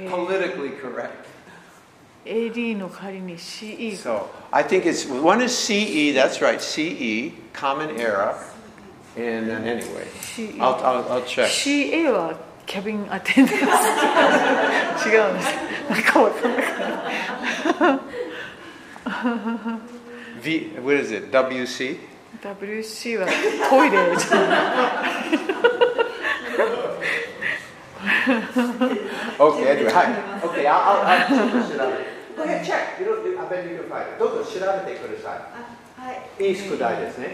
[0.08, 1.26] politically correct.
[2.26, 8.34] AD の代わりに CE So I think it's one is CE, that's right, CE, common era.
[9.16, 11.48] And then anyway, CE I'll, I'll, I'll check.
[11.48, 12.34] CA は
[12.66, 13.56] キャビンアテンダン
[14.98, 15.54] ス違うんです
[15.88, 16.60] なんかわかんな
[17.94, 18.00] い
[20.42, 21.98] V, what is it, WC?
[22.42, 23.26] WC は
[23.70, 25.06] トイレじゃな
[26.89, 26.89] い
[29.39, 30.39] Okay, anyway, hi.
[30.43, 31.93] Okay, I'll, I'll, I'll check it out.
[32.35, 32.99] Go ahead, check.
[32.99, 34.19] You don't, I bet you can find it.
[34.19, 36.43] どうぞ調べてくださあはい。
[36.43, 36.47] い。
[36.49, 37.27] いい宿題ですね。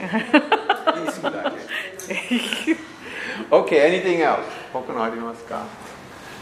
[1.06, 2.10] いい宿題です。
[3.52, 4.40] Okay, anything else?
[4.74, 5.64] 他のありますか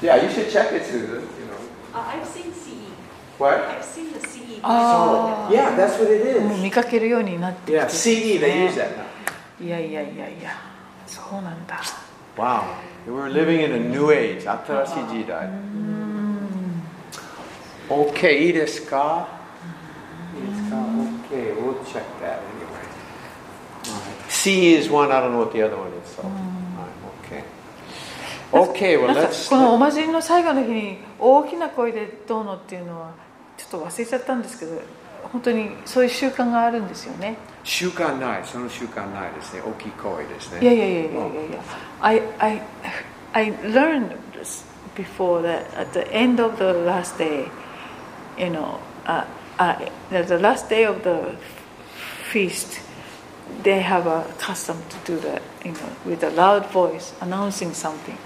[0.01, 0.99] Yeah, you should check it, Susan.
[0.99, 1.55] You know.
[1.93, 2.91] Uh, I've seen CE
[3.37, 3.53] What?
[3.69, 6.63] I've seen the CE あ Yeah, that's what it あもう is.
[6.63, 9.65] 見かけるようになってきて Yeah, CE, they use that now.
[9.65, 10.51] いやいやいやいや
[11.07, 11.79] そうなんだ
[12.37, 12.77] Wow.
[13.07, 14.47] We're living in a new age.
[14.47, 15.49] 新しい時代。
[17.87, 19.27] Okay, いいですか
[20.35, 22.75] いいですか Okay, we'll check that anyway.
[24.27, 26.15] C is one, I don't know what the other one is.
[26.15, 26.23] So.
[28.55, 28.97] Okay.
[28.97, 29.49] Well let's.
[29.49, 33.11] このお祭りの最後の日に大きな声でどうのっていうのは
[33.57, 34.81] ちょっと忘れちゃったんですけど
[35.34, 38.44] 本当にそういう習慣があるんですよね習慣ない。
[38.44, 39.60] その習慣ないですね。
[39.60, 40.62] 大きい声ですね。
[40.62, 41.62] いやいやいやいやいやいや
[42.00, 42.62] I, I,
[43.34, 44.64] I learned this
[44.96, 47.48] before that at the end of the last day
[48.38, 49.24] you know uh,
[49.58, 49.76] uh,
[50.10, 51.36] the last day of the
[52.32, 52.80] feast
[53.62, 58.16] they have a custom to do that you know with a loud voice announcing something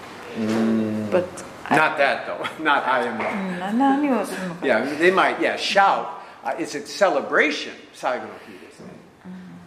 [1.11, 1.26] but
[1.66, 2.62] I, Not that though.
[2.62, 3.18] Not I am.
[3.18, 6.18] うんな何をするのか Yeah, they might, yeah, shout.
[6.44, 7.72] Uh, it's a celebration.
[7.94, 8.88] 最後の日ですね。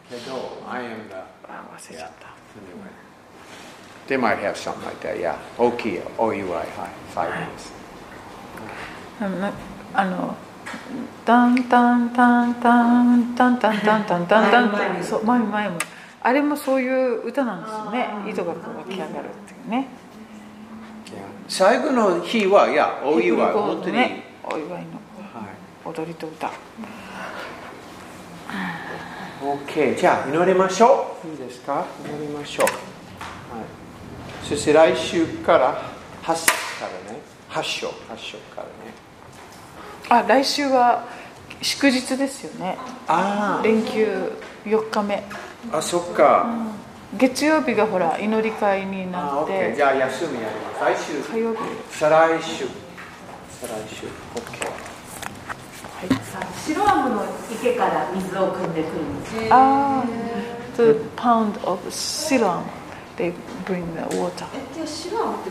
[0.09, 1.15] けど、I am the.
[1.49, 2.91] あ忘れちゃった Anyway.
[4.09, 5.37] They might have something like that, yeah.
[5.59, 6.03] 大きいよ。
[6.19, 6.67] お祝い、はい。
[7.15, 7.73] 最後です。
[9.21, 9.53] あのな
[9.95, 10.35] あの
[11.25, 15.79] タンタンタンタンタンタンタンタンタンタンタンそう前も前も
[16.23, 19.13] あれもそういう歌なんですよね糸がこう湧き上がるっ
[19.47, 19.89] ていうね.
[21.49, 23.99] 最後の日は、いや、お祝い、本当に。
[24.45, 25.02] お祝いの
[25.85, 26.51] 踊りと歌
[29.43, 29.97] OK。
[29.99, 31.29] じゃあ、祈りましょう。
[31.29, 31.85] いいですか？
[32.07, 32.67] 祈りましょう。
[32.67, 32.77] はい。
[34.49, 35.83] そして来週から、
[36.23, 36.47] 8節
[36.79, 37.21] からね。
[37.51, 38.69] 8章、8章からね。
[40.09, 41.05] あ来週は
[41.63, 44.33] 祝日ですよねあ連休
[44.67, 45.23] 4日目
[45.73, 46.47] あ、あ、そっか。
[47.15, 49.71] 月曜日がほら祈り会にあ、なっ OK。
[49.71, 51.03] てじゃあ、休みやります。
[51.03, 51.23] 来週。
[51.33, 51.59] 火曜日
[51.91, 52.67] 再来週。
[53.61, 54.07] 再来週。
[54.35, 54.92] OK。
[56.67, 60.07] シロアムの池から水を汲んでくるんですああ
[60.77, 62.63] the pound of Siloam
[63.17, 63.33] they
[63.67, 64.47] bring the water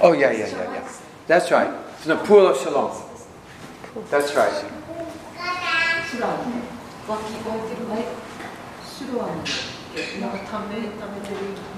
[0.01, 0.83] Oh, yeah, yeah, yeah, yeah.
[1.27, 1.69] That's right.
[1.97, 2.91] It's the pool of Shalom.
[4.09, 4.51] That's right.
[6.09, 6.61] シロアムね
[7.07, 8.05] 湧き湧いてるね
[8.83, 11.35] シロアムってなんかためためてる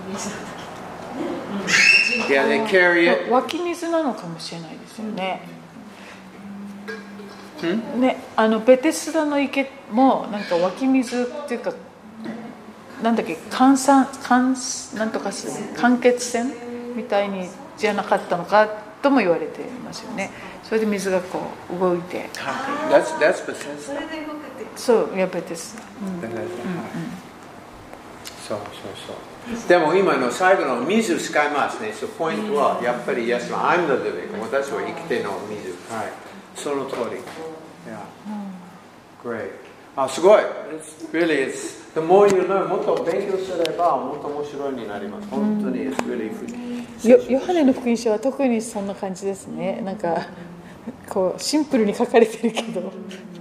[0.07, 3.29] イメージだったけど Yeah, they carry it.
[3.29, 5.41] 湧き水なのかもしれないですよね。
[7.67, 11.73] ね、あのベテスダの池もなんか湧き水っていうか
[13.01, 15.31] なんだっけ換算換なんとか
[15.81, 16.51] 間欠泉
[16.95, 18.67] みたいにじゃなかったのか
[19.01, 20.29] とも言われていますよね
[20.63, 21.39] それで水がこ
[21.75, 22.29] う動いて
[22.89, 23.45] That's, that's
[23.79, 26.21] そ.れで動くってそうやっぱりです、うん.
[28.47, 28.67] そうそう
[29.07, 29.69] そう。
[29.69, 31.93] でも今の最後の水使いますね。
[31.93, 34.39] そうポイントはやっぱり Yes, I'm the living.
[34.41, 35.69] 私は生きての水。
[35.93, 36.11] はい。
[36.55, 37.17] その通り。
[37.87, 37.99] Yeah.
[39.23, 39.51] Great.
[39.95, 40.41] あ、すごい。
[40.41, 45.27] It's really, it's, the more you learn, もっと勉強すればもっと面白いになります。
[45.29, 46.53] 本当に、it's really.
[47.07, 50.27] よヨハネの福音書は特にそんな感じですねなんか
[51.09, 52.93] こうシンプルに書かれてるけど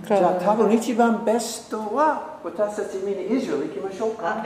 [0.07, 4.43] じゃあ多分一番ベストは私たちみんなイスラエル行きましょうか。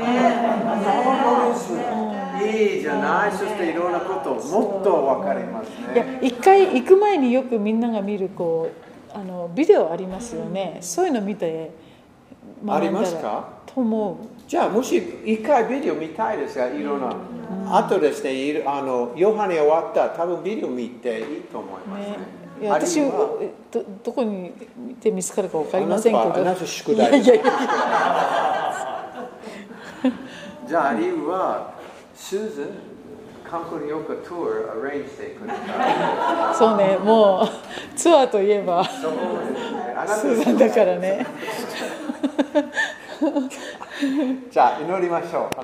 [2.39, 3.33] いいじゃない。
[3.33, 6.19] そしていろんなこともっと分かりますいやね。
[6.23, 10.78] 一回行く前によくみんなが見るこうあのビデオありますよね。
[10.83, 11.70] そういうの見て
[12.69, 13.49] ありますか？
[13.66, 17.16] と思じゃあもし一回ビデオ見たいですが、いろんな、
[17.69, 22.11] あとですね、いるあのヨハネ終わったら多分ビデオ見ていいと思いうますね。
[22.12, 22.45] ね。
[22.61, 23.39] いや私は。
[23.70, 26.35] どどこに見て見つかるか分かりませんけど。
[26.35, 31.74] あなた宿題 じゃああるいは、
[32.15, 32.66] スーザン、
[33.49, 36.55] 観光旅行ツアーアレンジしてくれた。
[36.55, 37.49] そうねもう
[37.97, 39.95] ツアーといえばそうですね。
[39.97, 41.24] あなたスーザンだからね
[44.51, 45.51] じゃあ祈りましょう。